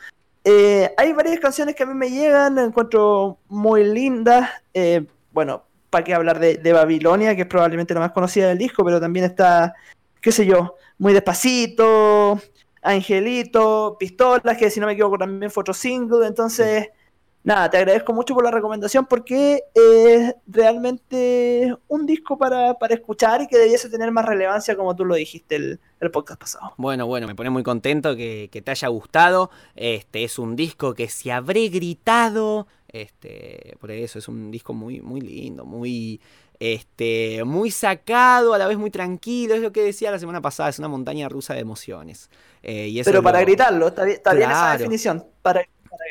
[0.45, 4.51] Eh, hay varias canciones que a mí me llegan, encuentro muy lindas.
[4.75, 8.85] Eh, bueno, para qué hablar de, Babilonia, que es probablemente la más conocida del disco,
[8.85, 9.75] pero también está,
[10.21, 12.41] qué sé yo, Muy Despacito,
[12.85, 16.27] Angelito, Pistolas, que si no me equivoco también fue otro single.
[16.27, 16.91] Entonces,
[17.43, 23.47] nada, te agradezco mucho por la recomendación porque es realmente un disco para, escuchar y
[23.47, 25.81] que debiese tener más relevancia como tú lo dijiste el,
[26.13, 26.75] podcast pasado.
[26.77, 29.51] Bueno, bueno, me pone muy contento que, te haya gustado.
[29.75, 32.67] Este es un disco que se habré gritado.
[32.89, 36.21] Este, por eso es un disco muy, muy lindo, muy
[36.61, 40.69] este, muy sacado, a la vez muy tranquilo, es lo que decía la semana pasada,
[40.69, 42.31] es una montaña rusa de emociones.
[42.63, 45.63] Eh, Pero para gritarlo, está bien, esa definición, para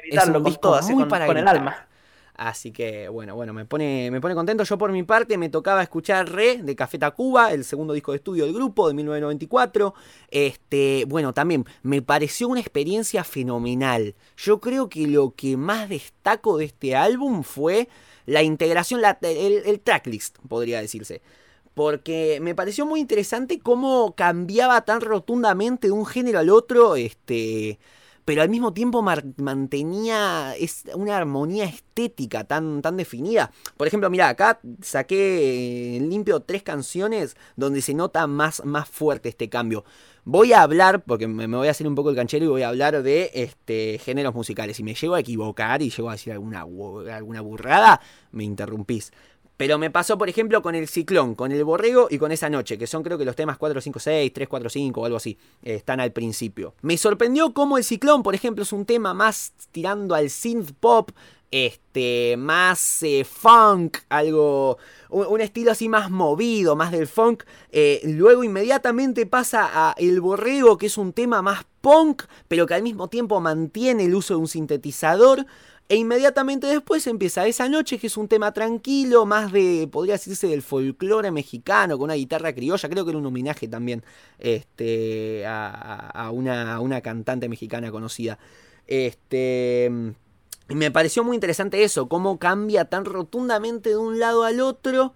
[0.04, 1.88] gritarlo con todo, así, con, el alma.
[2.36, 4.64] Así que bueno, bueno, me pone, me pone contento.
[4.64, 8.18] Yo por mi parte me tocaba escuchar Re de Café Tacuba, el segundo disco de
[8.18, 9.94] estudio del grupo de 1994.
[10.32, 14.16] Este, bueno, también me pareció una experiencia fenomenal.
[14.36, 17.88] Yo creo que lo que más destaco de este álbum fue
[18.26, 21.22] la integración, el, el tracklist, podría decirse.
[21.74, 27.80] Porque me pareció muy interesante cómo cambiaba tan rotundamente de un género al otro, este,
[28.26, 30.54] pero al mismo tiempo mantenía
[30.96, 33.52] una armonía estética tan, tan definida.
[33.78, 39.50] Por ejemplo, mira, acá saqué limpio tres canciones donde se nota más, más fuerte este
[39.50, 39.84] cambio.
[40.26, 42.70] Voy a hablar, porque me, voy a hacer un poco el canchero y voy a
[42.70, 44.78] hablar de este, géneros musicales.
[44.78, 48.00] Si me llego a equivocar y llego a decir alguna, alguna burrada,
[48.32, 49.12] me interrumpís.
[49.58, 52.78] Pero me pasó, por ejemplo, con el Ciclón, con el Borrego y con esa noche,
[52.78, 55.38] que son creo que los temas 4, 5, 6, 3, 4, 5 o algo así,
[55.62, 56.74] eh, están al principio.
[56.82, 61.12] Me sorprendió cómo el Ciclón, por ejemplo, es un tema más tirando al synth pop,
[61.54, 64.80] este, más eh, funk, algo,
[65.12, 67.44] un, estilo así más movido, más del funk.
[67.72, 72.74] Eh, luego inmediatamente pasa a El Borrego, que es un tema más punk, pero que
[72.74, 75.46] al mismo tiempo mantiene el uso de un sintetizador.
[75.90, 80.48] E inmediatamente después empieza esa noche, que es un tema tranquilo, más de, podría decirse,
[80.48, 82.90] del folclore mexicano, con una guitarra criolla.
[82.90, 84.04] Creo que era un homenaje también
[84.40, 88.40] este, a, una, una cantante mexicana conocida.
[88.88, 89.92] Este.
[90.70, 95.14] Me pareció muy interesante eso, cómo cambia tan rotundamente de un lado al otro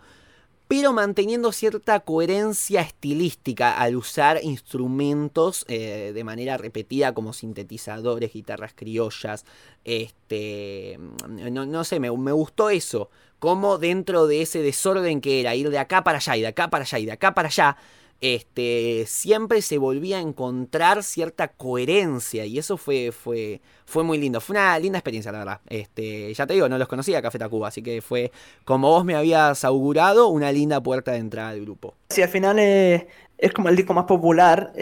[0.68, 8.74] pero manteniendo cierta coherencia estilística al usar instrumentos eh, de manera repetida como sintetizadores, guitarras
[8.76, 9.45] criollas,
[9.86, 13.09] este, no, sé, me, me, gustó eso,
[13.39, 16.70] como dentro de ese desorden que era ir de acá para allá y de acá
[16.70, 17.78] para allá y de acá para allá,
[18.22, 24.41] este, siempre se volvía a encontrar cierta coherencia y eso fue, fue, fue muy lindo.
[24.41, 25.61] Fue una linda experiencia, la verdad.
[25.68, 28.32] Este, ya te digo, no los conocía Café Tacuba, así que fue,
[28.65, 31.95] como vos me habías augurado, una linda puerta de entrada al grupo.
[32.09, 33.05] Sí, al final es,
[33.53, 34.74] como el disco más popular.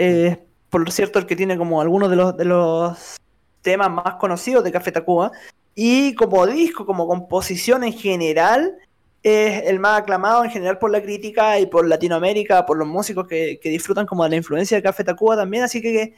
[0.70, 3.18] por cierto, el que tiene como algunos de los, de los
[3.62, 5.32] temas más conocidos de Café Tacuba.
[5.74, 8.78] Y como disco, como composición en general,
[9.26, 13.28] es el más aclamado en general por la crítica y por Latinoamérica, por los músicos
[13.28, 16.14] que, disfrutan como de la influencia de Café Tacuba también, así que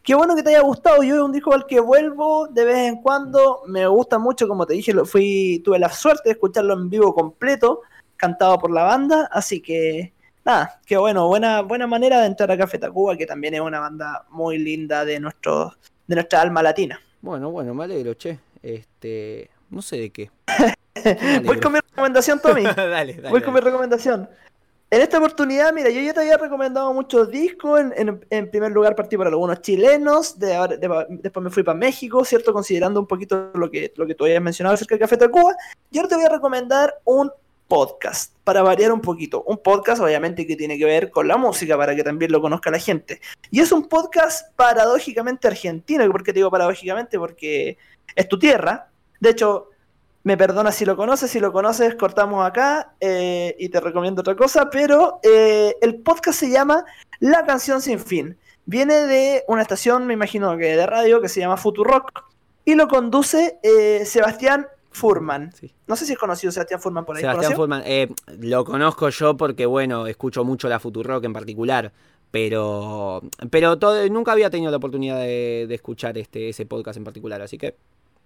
[0.00, 2.76] qué bueno que te haya gustado, yo es un disco al que vuelvo de vez
[2.88, 6.74] en cuando, me gusta mucho, como te dije, lo fui, tuve la suerte de escucharlo
[6.74, 7.80] en vivo completo,
[8.16, 10.12] cantado por la banda, así que
[10.44, 13.80] nada, qué bueno, buena, buena manera de entrar a Café Tacuba, que también es una
[13.80, 15.74] banda muy linda de nuestro,
[16.06, 17.00] de nuestra alma latina.
[17.22, 18.38] Bueno, bueno, me alegro, che.
[18.62, 20.30] Este, no sé de qué.
[21.44, 22.62] Voy con mi recomendación, Tommy.
[23.30, 24.28] Voy con mi recomendación.
[24.90, 27.80] En esta oportunidad, mira, yo ya te había recomendado muchos discos.
[27.96, 30.38] En, primer lugar, partí por algunos chilenos.
[30.38, 32.52] después me fui para México, ¿cierto?
[32.52, 35.56] Considerando un poquito lo que, lo que tú habías mencionado acerca del Café Tacuba.
[35.90, 37.30] Y ahora te voy a recomendar un
[37.68, 39.42] podcast, para variar un poquito.
[39.44, 42.70] Un podcast, obviamente, que tiene que ver con la música, para que también lo conozca
[42.70, 43.22] la gente.
[43.50, 46.06] Y es un podcast paradójicamente argentino.
[46.12, 47.18] ¿Por qué te digo paradójicamente?
[47.18, 47.78] Porque
[48.14, 48.91] es tu tierra.
[49.22, 49.68] De hecho,
[50.24, 54.34] me perdona si lo conoces, si lo conoces, cortamos acá eh, y te recomiendo otra
[54.34, 56.84] cosa, pero eh, el podcast se llama
[57.20, 58.36] La canción sin fin.
[58.66, 62.24] Viene de una estación, me imagino que de radio, que se llama Futurock,
[62.64, 65.52] y lo conduce eh, Sebastián Furman.
[65.86, 67.22] No sé si es conocido Sebastián Furman por ahí.
[67.22, 67.84] Sebastián Furman,
[68.40, 71.92] lo conozco yo porque, bueno, escucho mucho la Futurock en particular.
[72.32, 77.04] Pero, pero todo, nunca había tenido la oportunidad de, de escuchar este, ese podcast en
[77.04, 77.76] particular, así que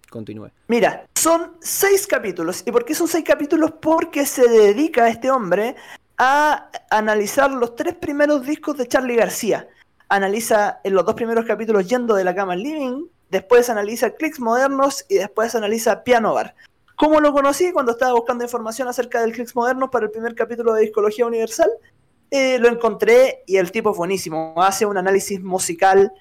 [0.09, 0.49] Continúe.
[0.67, 2.63] Mira, son seis capítulos.
[2.65, 3.73] ¿Y por qué son seis capítulos?
[3.81, 5.75] Porque se dedica este hombre
[6.17, 9.67] a analizar los tres primeros discos de Charlie García.
[10.09, 14.39] Analiza en los dos primeros capítulos Yendo de la cama al living, después analiza Clicks
[14.39, 16.55] modernos y después analiza Piano Bar.
[16.95, 17.71] ¿Cómo lo conocí?
[17.71, 21.69] Cuando estaba buscando información acerca del Clicks modernos para el primer capítulo de Discología Universal.
[22.31, 24.55] Eh, lo encontré y el tipo es buenísimo.
[24.57, 26.11] Hace un análisis musical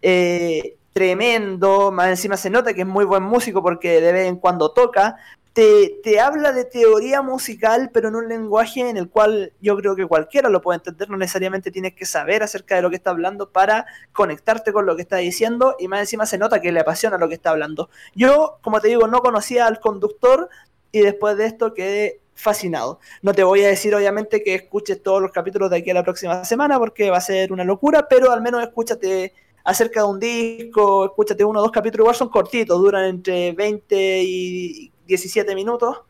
[0.00, 4.36] eh, tremendo, más encima se nota que es muy buen músico porque de vez en
[4.36, 5.16] cuando toca,
[5.52, 9.94] te, te, habla de teoría musical, pero en un lenguaje en el cual yo creo
[9.94, 13.10] que cualquiera lo puede entender, no necesariamente tienes que saber acerca de lo que está
[13.10, 16.80] hablando para conectarte con lo que está diciendo y más encima se nota que le
[16.80, 17.90] apasiona lo que está hablando.
[18.14, 20.48] Yo, como te digo, no conocía al conductor
[20.90, 22.98] y después de esto quedé fascinado.
[23.20, 26.02] No te voy a decir obviamente que escuches todos los capítulos de aquí a la
[26.02, 29.34] próxima semana porque va a ser una locura, pero al menos escúchate
[29.64, 34.22] acerca de un disco, escúchate uno o dos capítulos, igual son cortitos, duran entre 20
[34.22, 36.02] y 17 minutos.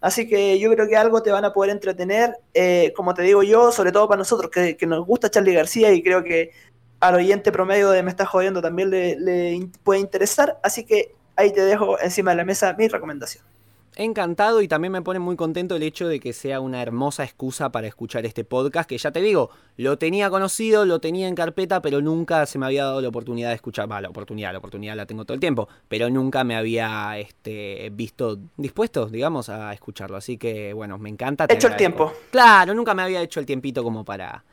[0.00, 3.42] Así que yo creo que algo te van a poder entretener, eh, como te digo
[3.42, 6.52] yo, sobre todo para nosotros que, nos gusta Charlie García y creo que
[7.00, 10.60] al oyente promedio de Me Está Jodiendo también le, le puede interesar.
[10.62, 13.47] Así que ahí te dejo encima de la mesa mi recomendación
[13.98, 17.70] encantado y también me pone muy contento el hecho de que sea una hermosa excusa
[17.70, 21.82] para escuchar este podcast, que ya te digo, lo tenía conocido, lo tenía en carpeta,
[21.82, 24.96] pero nunca se me había dado la oportunidad de escuchar, va, la oportunidad, la oportunidad
[24.96, 30.16] la tengo todo el tiempo, pero nunca me había este, visto dispuesto, digamos, a escucharlo.
[30.16, 31.46] Así que, bueno, me encanta.
[31.48, 32.12] Hecho el tiempo.
[32.30, 34.44] Claro, nunca me había hecho el tiempito como para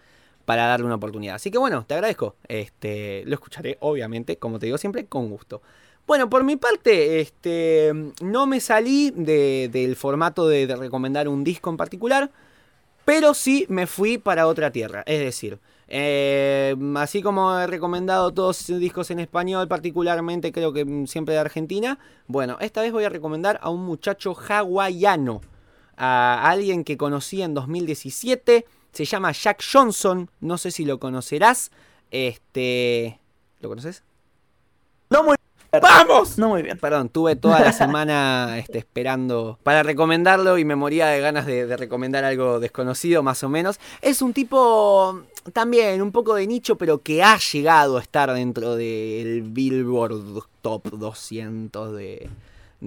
[0.46, 1.36] para darle una oportunidad.
[1.36, 2.36] Así que bueno, te agradezco.
[2.48, 5.62] Este, lo escucharé, obviamente, como te digo siempre, con gusto.
[6.08, 7.92] Bueno, por mi parte, este,
[8.22, 12.30] no me salí del formato de, recomendar un disco en particular,
[13.06, 15.04] pero sí me fui para otra tierra.
[15.08, 21.34] Es decir, eh, así como he recomendado todos discos en español, particularmente creo que siempre
[21.34, 21.98] de Argentina,
[22.28, 25.42] bueno, esta vez voy a recomendar a un muchacho hawaiano,
[25.98, 31.72] a alguien que conocí en 2017, se llama Jack Johnson, no sé si lo conocerás,
[32.12, 33.20] este,
[33.60, 34.04] ¿lo conoces?
[35.10, 35.36] No muy
[35.82, 36.38] ¡Vamos!
[36.38, 36.78] No muy bien.
[36.78, 41.76] Perdón, tuve toda la semana este, esperando para recomendarlo y me moría de ganas de,
[41.78, 43.80] recomendar algo desconocido, más o menos.
[44.02, 45.22] Es un tipo
[45.54, 50.90] también un poco de nicho, pero que ha llegado a estar dentro del Billboard Top
[50.90, 52.30] 200 de,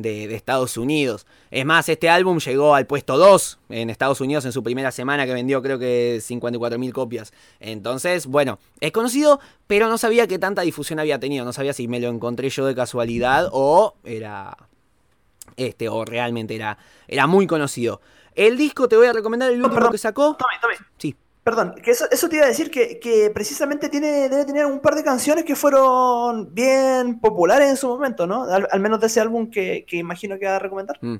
[0.02, 1.26] de, Estados Unidos.
[1.50, 5.26] Es más, este álbum llegó al puesto 2 en Estados Unidos en su primera semana
[5.26, 7.32] que vendió creo que 54.000 copias.
[7.60, 11.44] Entonces, bueno, es conocido, pero no sabía qué tanta difusión había tenido.
[11.44, 14.56] No sabía si me lo encontré yo de casualidad o era...
[15.56, 16.78] Este, o realmente era,
[17.08, 18.00] era muy conocido.
[18.34, 20.36] El disco te voy a recomendar el último que sacó.
[20.36, 20.74] Tome, tome.
[20.98, 21.16] Sí.
[21.48, 25.02] Perdón, que eso, te iba a decir que, precisamente tiene, debe tener un par de
[25.02, 28.44] canciones que fueron bien populares en su momento, ¿no?
[28.44, 30.98] Al, menos de ese álbum que, imagino que va a recomendar.
[31.00, 31.16] Mm.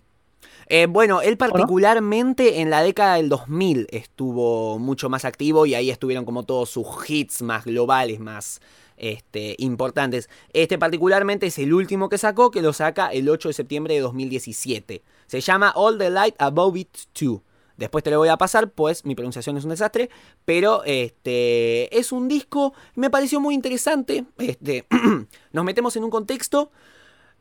[0.66, 5.89] Eh, bueno, él particularmente en la década del 2000 estuvo mucho más activo y ahí
[5.89, 8.61] estuvieron como todos sus hits más globales, más
[8.99, 10.29] este, importantes.
[10.53, 14.01] Este particularmente es el último que sacó, que lo saca el 8 de septiembre de
[14.01, 15.03] 2017.
[15.26, 17.41] Se llama All the Light Above It 2.
[17.79, 20.11] Después te lo voy a pasar, pues mi pronunciación es un desastre.
[20.45, 24.26] Pero este es un disco, me pareció muy interesante.
[24.37, 24.85] Este,
[25.53, 26.70] nos metemos en un contexto.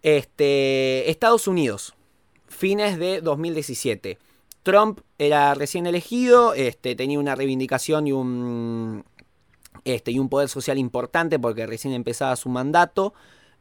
[0.03, 1.95] Este, Estados Unidos,
[2.47, 4.19] fines de 2017.
[4.61, 9.05] Trump era recién elegido, este, tenía una reivindicación y un,
[9.85, 13.15] este, y un poder social importante porque recién empezaba su mandato.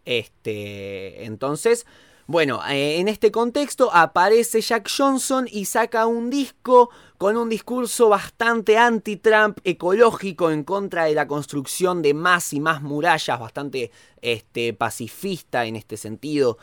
[0.05, 1.87] Este, entonces,
[2.27, 8.09] bueno, eh, en este contexto aparece Jack Johnson y saca un disco con un discurso
[8.09, 14.74] bastante anti-Trump, ecológico, en contra de la construcción de más y más murallas, bastante este,
[14.74, 16.59] pacifista en este sentido.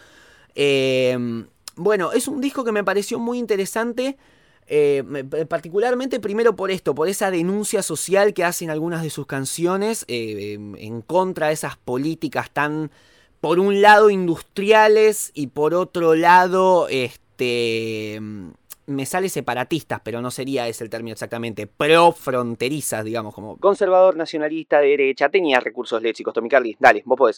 [0.54, 4.18] Em, bueno, es un disco que me pareció muy interesante.
[4.66, 5.04] Eh,
[5.50, 10.54] particularmente primero por esto, por esa denuncia social que hacen algunas de sus canciones eh,
[10.54, 12.90] en contra de esas políticas tan,
[13.44, 18.22] por un lado, industriales y por otro lado, este
[18.86, 24.80] me sale separatistas, pero no sería ese el término exactamente, pro-fronterizas, digamos, como conservador, nacionalista,
[24.80, 27.36] de derecha, tenía recursos léxicos, Tommy Carly, dale, vos podés.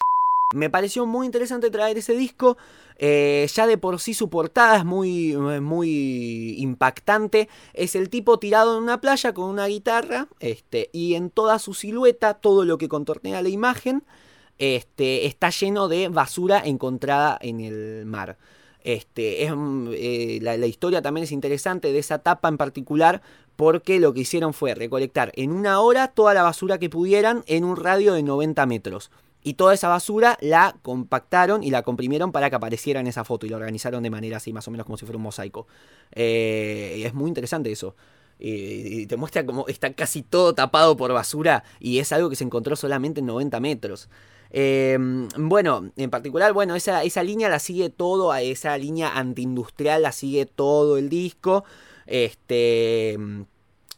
[0.54, 2.56] Me pareció muy interesante traer ese disco,
[3.00, 8.78] eh, ya de por sí su portada es muy, muy impactante, es el tipo tirado
[8.78, 12.90] en una playa con una guitarra, este, y en toda su silueta, todo lo que
[12.90, 14.04] contornea la imagen,
[14.58, 18.38] este, está lleno de basura encontrada en el mar.
[18.86, 23.24] Este, es, mm, eh, la, historia también es interesante de esa etapa en particular
[23.56, 27.64] porque lo que hicieron fue recolectar en una hora toda la basura que pudieran en
[27.64, 29.10] un radio de 90 metros.
[29.42, 33.46] Y toda esa basura la compactaron y la comprimieron para que apareciera en esa foto
[33.46, 35.68] y la organizaron de manera así, más o menos como si fuera un mosaico.
[36.12, 37.96] Eh, es muy interesante eso.
[38.38, 42.44] y te muestra como está casi todo tapado por basura y es algo que se
[42.44, 44.10] encontró solamente en 90 metros.
[44.58, 50.14] Em, bueno, en particular, bueno, esa, esa línea la sigue todo, esa línea antiindustrial la
[50.14, 51.66] sigue todo el disco.
[52.06, 53.18] Este.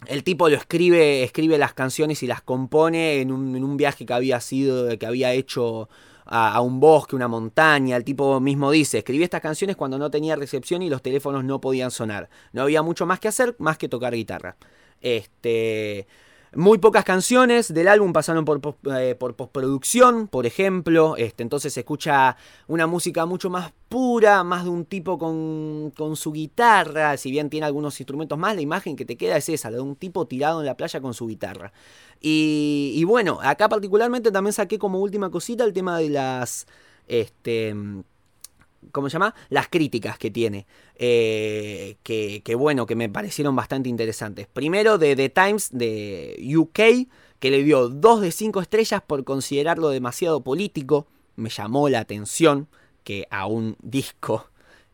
[0.07, 4.39] El tipo lo escribe, escribe las canciones y las compone en un, viaje que había
[4.39, 5.89] sido, que había hecho
[6.25, 7.95] a, a, un bosque, una montaña.
[7.95, 11.61] El tipo mismo dice, escribí estas canciones cuando no tenía recepción y los teléfonos no
[11.61, 12.29] podían sonar.
[12.51, 14.57] No había mucho más que hacer, más que tocar guitarra.
[15.01, 16.07] Este.
[16.57, 18.59] Muy pocas canciones del álbum pasaron por,
[18.99, 21.15] eh, por postproducción, por ejemplo.
[21.15, 22.35] Este, entonces se escucha
[22.67, 27.15] una música mucho más pura, más de un tipo con, con, su guitarra.
[27.17, 29.83] Si bien tiene algunos instrumentos más, la imagen que te queda es esa, la de
[29.83, 31.73] un tipo tirado en la playa con su guitarra.
[32.19, 36.65] Y, bueno, acá particularmente también saqué como última cosita el tema de las...
[37.07, 37.75] Este,
[38.91, 39.35] ¿cómo se llama?
[39.49, 40.67] Las críticas que tiene.
[40.95, 44.47] Eh, que, bueno, que me parecieron bastante interesantes.
[44.47, 47.07] Primero de The Times de UK,
[47.39, 51.07] que le dio 2 de 5 estrellas por considerarlo demasiado político.
[51.35, 52.67] Me llamó la atención
[53.03, 54.49] que a un disco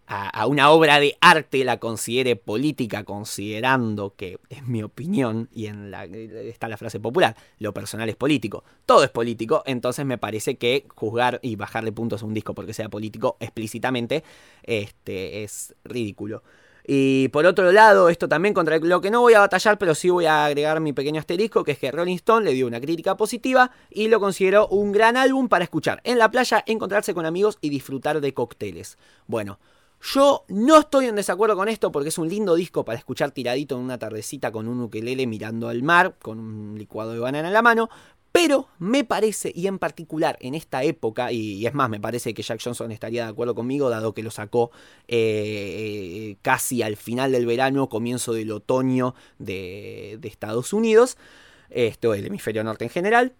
[0.07, 5.91] a, una obra de arte la considere política, considerando que, es mi opinión, y en
[5.91, 10.55] la, está la frase popular, lo personal es político, todo es político, entonces me parece
[10.55, 14.23] que juzgar y bajarle puntos a un disco porque sea político explícitamente
[14.63, 16.43] este, es ridículo.
[16.85, 20.09] Y por otro lado, esto también contra lo que no voy a batallar, pero sí
[20.09, 23.15] voy a agregar mi pequeño asterisco, que es que Rolling Stone le dio una crítica
[23.15, 27.57] positiva y lo consideró un gran álbum para escuchar en la playa, encontrarse con amigos
[27.61, 28.97] y disfrutar de cócteles.
[29.27, 29.59] Bueno,
[30.03, 33.75] yo no estoy en desacuerdo con esto porque es un lindo disco para escuchar tiradito
[33.75, 37.53] en una tardecita con un ukelele mirando al mar, con un licuado de banana en
[37.53, 37.89] la mano.
[38.33, 42.41] Pero me parece, y en particular en esta época, y, es más, me parece que
[42.41, 44.71] Jack Johnson estaría de acuerdo conmigo, dado que lo sacó
[45.07, 51.17] eh, casi al final del verano, comienzo del otoño de, Estados Unidos,
[51.69, 53.35] esto el hemisferio norte en general.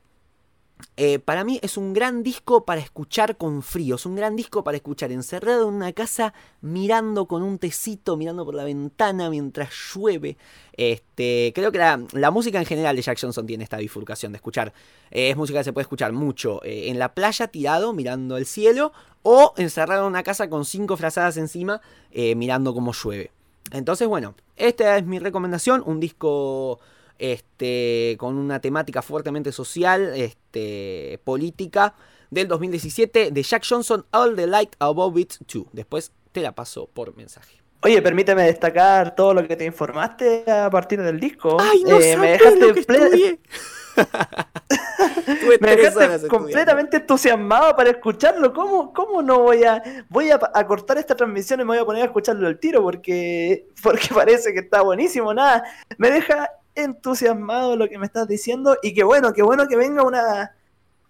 [0.96, 4.64] Eh, para mí es un gran disco para escuchar con frío, es un gran disco
[4.64, 9.70] para escuchar encerrado en una casa mirando con un tecito, mirando por la ventana mientras
[9.74, 10.38] llueve.
[10.74, 14.74] Este, creo que la, música en general de Jack Johnson tiene esta bifurcación de escuchar.
[15.10, 18.46] Eh, es música que se puede escuchar mucho eh, en la playa tirado mirando el
[18.46, 21.82] cielo o encerrado en una casa con cinco frazadas encima
[22.14, 23.32] mirando cómo llueve.
[23.72, 26.80] Entonces bueno, esta es mi recomendación, un disco
[27.24, 31.96] este, con una temática fuertemente social, este, política,
[32.30, 35.68] del 2017 de Jack Johnson, All the Light Above It 2.
[35.72, 37.62] Después te la paso por mensaje.
[37.82, 41.56] Oye, permíteme destacar todo lo que te informaste a partir del disco.
[41.62, 43.40] ¡Ay, no eh, me dejaste
[45.62, 48.52] me dejaste completamente entusiasmado para escucharlo.
[48.52, 52.02] ¿Cómo, cómo no voy a voy a, cortar esta transmisión y me voy a poner
[52.02, 52.82] a escucharlo al tiro?
[52.82, 55.34] Porque, porque parece que está buenísimo.
[55.34, 55.64] Nada,
[55.98, 60.04] me deja entusiasmado lo que me estás diciendo y qué bueno, qué bueno que venga
[60.04, 60.56] una,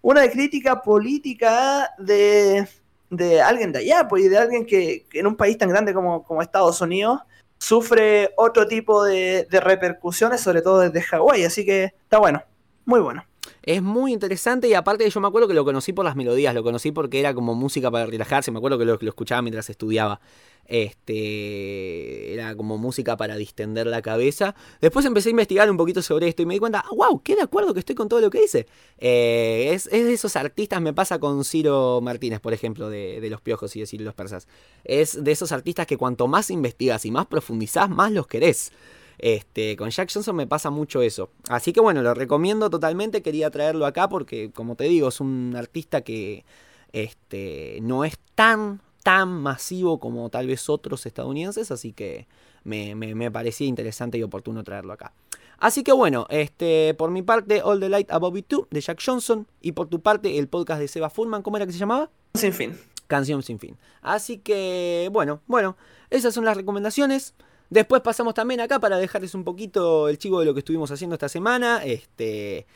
[0.02, 2.68] una crítica política de,
[3.10, 6.22] de alguien de allá, pues, y de alguien que, en un país tan grande como,
[6.24, 7.20] como Estados Unidos
[7.58, 12.42] sufre otro tipo de, de repercusiones, sobre todo desde Hawái, así que está bueno,
[12.84, 13.24] muy bueno.
[13.62, 16.62] Es muy interesante y aparte yo me acuerdo que lo conocí por las melodías, lo
[16.62, 20.20] conocí porque era como música para relajarse, me acuerdo que lo, lo escuchaba mientras estudiaba.
[20.66, 24.54] Este era como música para distender la cabeza.
[24.80, 27.42] Después empecé a investigar un poquito sobre esto y me di cuenta, wow, qué de
[27.42, 28.66] acuerdo que estoy con todo lo que dice.
[28.98, 33.74] Eh, es, de esos artistas, me pasa con Ciro Martínez, por ejemplo, de, Los Piojos
[33.76, 34.48] y de Ciro los Persas.
[34.84, 38.72] Es de esos artistas que cuanto más investigas y más profundizás, más los querés.
[39.18, 41.30] Este, con Jack Johnson me pasa mucho eso.
[41.48, 43.22] Así que bueno, lo recomiendo totalmente.
[43.22, 46.44] Quería traerlo acá porque, como te digo, es un artista que
[46.92, 52.26] este, no es tan tan masivo como tal vez otros estadounidenses, así que
[52.64, 55.12] me, me, parecía interesante y oportuno traerlo acá.
[55.58, 59.00] Así que bueno, este, por mi parte, All the Light Above It 2 de Jack
[59.04, 59.46] Johnson.
[59.60, 62.10] Y por tu parte, el podcast de Seba Fullman, ¿cómo era que se llamaba?
[62.32, 62.76] Sin fin.
[63.06, 63.76] Canción sin fin.
[64.00, 65.76] Así que, bueno, bueno,
[66.08, 67.34] esas son las recomendaciones.
[67.68, 71.14] Después pasamos también acá para dejarles un poquito el chivo de lo que estuvimos haciendo
[71.14, 71.84] esta semana.
[71.84, 72.66] Este.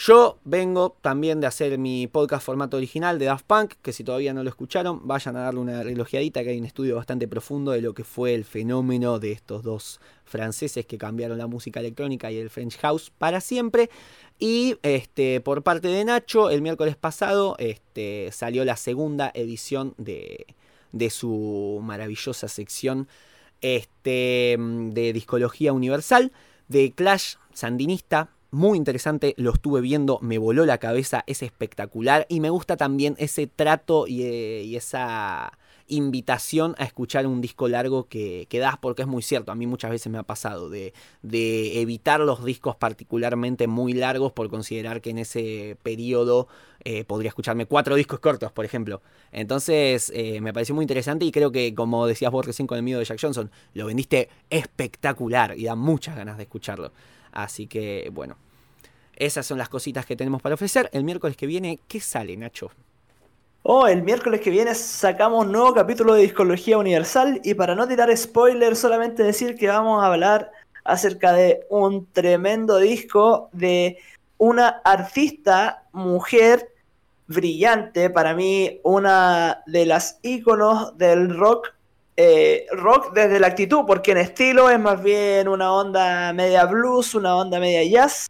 [0.00, 4.32] Yo vengo también de hacer mi podcast formato original de Daft Punk, que si todavía
[4.32, 7.82] no lo escucharon, vayan a darle una relojeadita, que hay un estudio bastante profundo de
[7.82, 12.38] lo que fue el fenómeno de estos dos franceses que cambiaron la música electrónica y
[12.38, 13.90] el French House para siempre.
[14.38, 20.46] Y este, por parte de Nacho, el miércoles pasado este, salió la segunda edición de,
[20.92, 23.08] de su maravillosa sección
[23.62, 26.30] este, de discología universal,
[26.68, 32.40] de Clash Sandinista, muy interesante, lo estuve viendo, me voló la cabeza, es espectacular y
[32.40, 35.52] me gusta también ese trato y, eh, esa
[35.90, 39.90] invitación a escuchar un disco largo que, das porque es muy cierto, a mí muchas
[39.90, 40.92] veces me ha pasado de,
[41.22, 46.48] evitar los discos particularmente muy largos por considerar que en ese periodo
[46.84, 49.02] eh, podría escucharme cuatro discos cortos, por ejemplo.
[49.32, 52.84] Entonces eh, me pareció muy interesante y creo que como decías vos recién con el
[52.84, 56.92] mío de Jack Johnson, lo vendiste espectacular y da muchas ganas de escucharlo.
[57.32, 58.36] Así que bueno,
[59.16, 60.88] esas son las cositas que tenemos para ofrecer.
[60.92, 62.70] El miércoles que viene, ¿qué sale, Nacho?
[63.62, 67.86] Oh, el miércoles que viene sacamos un nuevo capítulo de Discología Universal y para no
[67.86, 70.52] tirar spoilers, solamente decir que vamos a hablar
[70.84, 73.98] acerca de un tremendo disco de
[74.38, 76.72] una artista mujer
[77.26, 81.74] brillante, para mí una de las íconos del rock
[82.20, 87.14] eh, rock desde la actitud, porque en estilo es más bien una onda media blues,
[87.14, 88.26] una onda media jazz.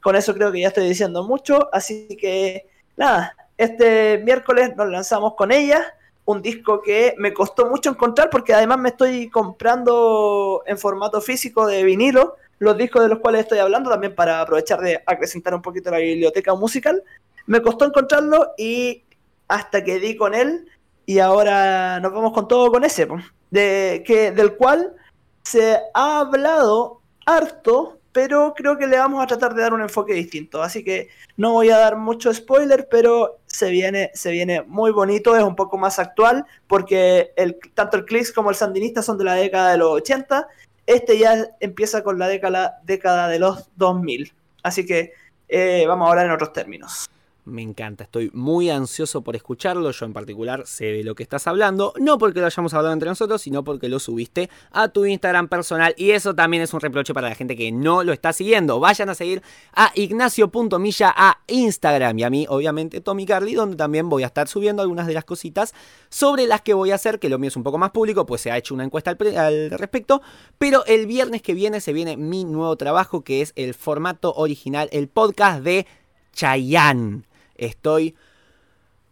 [0.00, 5.34] Con eso creo que ya estoy diciendo mucho, así que nada, este miércoles nos lanzamos
[5.34, 5.92] con ella,
[6.24, 11.66] un disco que me costó mucho encontrar porque además me estoy comprando en formato físico
[11.66, 15.62] de vinilo los discos de los cuales estoy hablando, también para aprovechar de acrecentar un
[15.62, 17.02] poquito la biblioteca musical.
[17.46, 19.02] Me costó encontrarlo y
[19.48, 20.68] hasta que di con él,
[21.12, 23.06] y ahora nos vamos con todo con ese,
[23.50, 24.94] de, que, del cual
[25.42, 30.14] se ha hablado harto, pero creo que le vamos a tratar de dar un enfoque
[30.14, 30.62] distinto.
[30.62, 35.36] Así que no voy a dar mucho spoiler, pero se viene, se viene muy bonito,
[35.36, 39.24] es un poco más actual, porque el, tanto el Clicks como el Sandinista son de
[39.24, 40.48] la década de los 80.
[40.86, 44.32] Este ya empieza con la década, década de los 2000.
[44.62, 45.12] Así que
[45.48, 47.10] eh, vamos a hablar en otros términos.
[47.44, 49.90] Me encanta, estoy muy ansioso por escucharlo.
[49.90, 51.92] Yo en particular sé de lo que estás hablando.
[51.98, 55.92] No porque lo hayamos hablado entre nosotros, sino porque lo subiste a tu Instagram personal.
[55.96, 58.78] Y eso también es un reproche para la gente que no lo está siguiendo.
[58.78, 59.42] Vayan a seguir
[59.74, 62.20] a ignacio.milla a Instagram.
[62.20, 65.24] Y a mí, obviamente, Tommy Carly, donde también voy a estar subiendo algunas de las
[65.24, 65.74] cositas
[66.10, 67.18] sobre las que voy a hacer.
[67.18, 69.36] Que lo mío es un poco más público, pues se ha hecho una encuesta al,
[69.36, 70.22] al respecto.
[70.58, 74.88] Pero el viernes que viene se viene mi nuevo trabajo, que es el formato original,
[74.92, 75.88] el podcast de
[76.32, 77.31] Chayanne.
[77.62, 78.16] Estoy,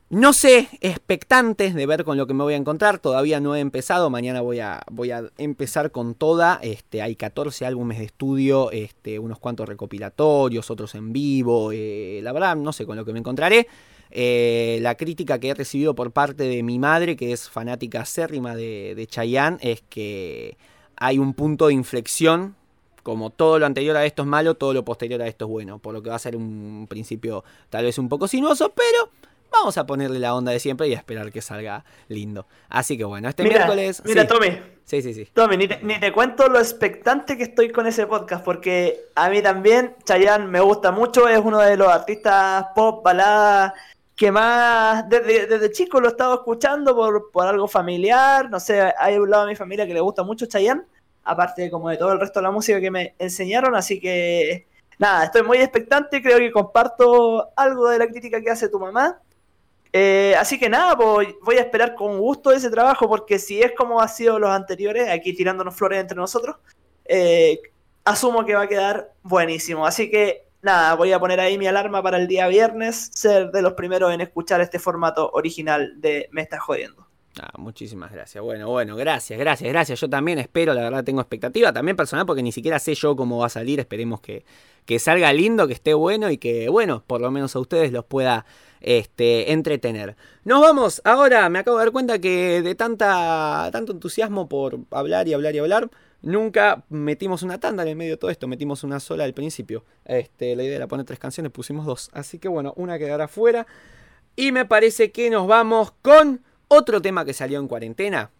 [0.09, 2.99] no sé, expectante de ver con lo que me voy a encontrar.
[2.99, 4.11] Todavía no he empezado.
[4.11, 6.59] Mañana voy a, voy a empezar con toda.
[6.63, 11.71] Este, hay 14 álbumes de estudio, este, unos cuantos recopilatorios, otros en vivo.
[11.73, 13.69] Eh, la verdad, no sé con lo que me encontraré.
[14.11, 18.57] Eh, la crítica que he recibido por parte de mi madre, que es fanática acérrima
[18.57, 20.57] de, de Chayanne, es que
[20.97, 22.57] hay un punto de inflexión
[23.03, 25.79] como todo lo anterior a esto es malo, todo lo posterior a esto es bueno.
[25.79, 29.11] Por lo que va a ser un principio tal vez un poco sinuoso, pero
[29.51, 32.47] vamos a ponerle la onda de siempre y a esperar que salga lindo.
[32.69, 34.03] Así que bueno, este miércoles.
[34.05, 34.59] Mira, Tommy.
[34.85, 35.29] Sí, sí, sí.
[35.33, 39.95] Tommy, ni te, cuento lo expectante que estoy con ese podcast, porque a mí también
[40.05, 43.75] Chayanne me gusta mucho, es uno de los artistas pop, balada
[44.17, 48.51] que más desde, desde chico lo he estado escuchando por, por algo familiar.
[48.51, 50.83] No sé, hay un lado de mi familia que le gusta mucho Chayanne
[51.25, 54.67] aparte como de todo el resto de la música que me enseñaron, así que
[54.99, 59.21] nada, estoy muy expectante, creo que comparto algo de la crítica que hace tu mamá.
[59.93, 64.01] Eh, así que nada, voy a esperar con gusto ese trabajo, porque si es como
[64.01, 66.57] ha sido los anteriores, aquí tirándonos flores entre nosotros,
[67.07, 67.61] eh,
[68.05, 69.87] asumo que va a quedar buenísimo.
[69.87, 73.63] Así que nada, voy a poner ahí mi alarma para el día viernes, ser de
[73.63, 77.10] los primeros en escuchar este formato original de Me estás jodiendo.
[77.39, 78.43] Ah, muchísimas gracias.
[78.43, 80.01] Bueno, bueno, gracias, gracias, gracias.
[80.01, 83.39] Yo también espero, la verdad tengo expectativa, también personal, porque ni siquiera sé yo cómo
[83.39, 83.79] va a salir.
[83.79, 84.45] Esperemos que,
[84.85, 88.05] que salga lindo, que esté bueno y que, bueno, por lo menos a ustedes los
[88.05, 88.47] pueda
[88.81, 90.17] este, entretener.
[90.45, 95.29] Nos vamos, ahora me acabo de dar cuenta que de tanta, tanto entusiasmo por hablar
[95.29, 95.89] y hablar y hablar,
[96.23, 99.85] nunca metimos una tanda en el medio de todo esto, metimos una sola al principio.
[100.05, 102.11] Este, la idea era poner tres canciones, pusimos dos.
[102.13, 103.69] Así que bueno, una quedará fuera.
[104.35, 106.43] Y me parece que nos vamos con...
[106.73, 108.31] Otro tema que salió en cuarentena,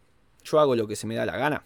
[0.45, 1.65] yo hago lo que se me da la gana.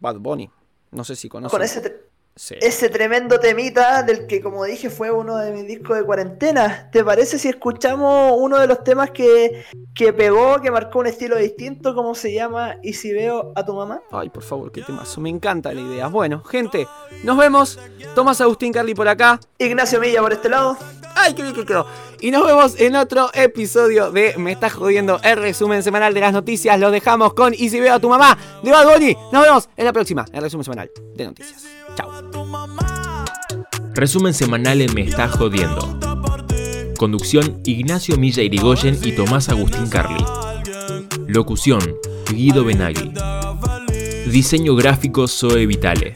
[0.00, 0.50] Bad Bunny.
[0.90, 1.54] No sé si conocen.
[1.54, 2.05] Con ese,
[2.36, 2.54] Sí.
[2.60, 6.90] ese tremendo temita del que, como dije, fue uno de mis discos de cuarentena.
[6.92, 9.64] ¿Te parece si escuchamos uno de los temas que,
[9.94, 13.72] que pegó, que marcó un estilo distinto, como se llama Y si veo a tu
[13.74, 14.02] mamá?
[14.12, 15.20] Ay, por favor, qué temazo.
[15.22, 16.08] Me encanta la idea.
[16.08, 16.86] Bueno, gente,
[17.24, 17.78] nos vemos.
[18.14, 19.40] Tomás Agustín Carly por acá.
[19.58, 20.76] Ignacio Milla por este lado.
[21.14, 21.86] ¡Ay, qué bien que quedó!
[22.20, 26.34] Y nos vemos en otro episodio de Me estás jodiendo, el resumen semanal de las
[26.34, 26.78] noticias.
[26.78, 29.16] Lo dejamos con Y si veo a tu mamá de Bad Bunny.
[29.32, 31.75] Nos vemos en la próxima, el resumen semanal de noticias.
[33.94, 35.98] Resumen semanal en Me está jodiendo.
[36.98, 40.24] Conducción Ignacio Milla Irigoyen y Tomás Agustín Carli.
[41.26, 41.80] Locución
[42.30, 43.12] Guido Benagli.
[44.30, 46.14] Diseño gráfico Zoe Vitale.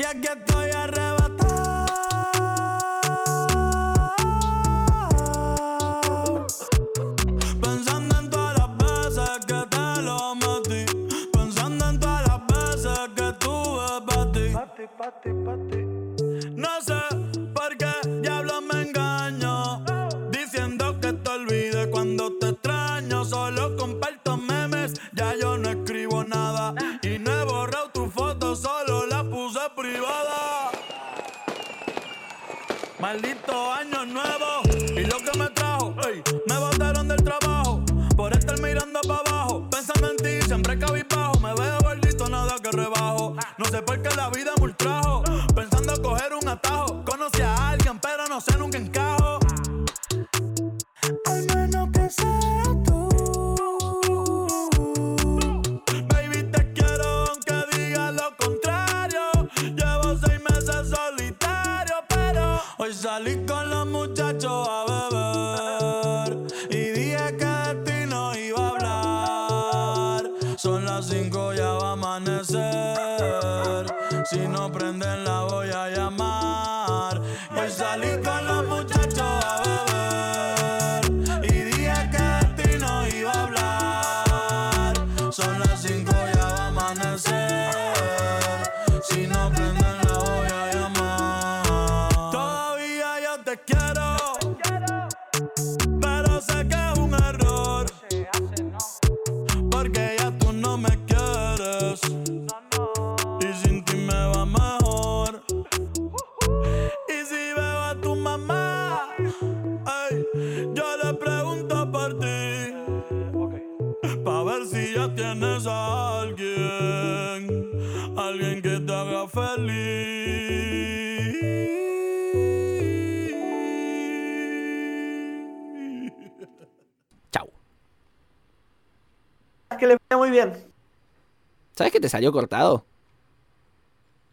[132.11, 132.85] Salió cortado?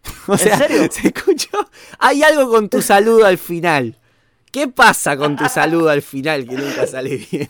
[0.27, 0.87] O ¿En sea, serio?
[0.91, 1.57] se escuchó.
[1.99, 3.97] Hay algo con tu saludo al final.
[4.51, 7.49] ¿Qué pasa con tu saludo al final que nunca sale bien?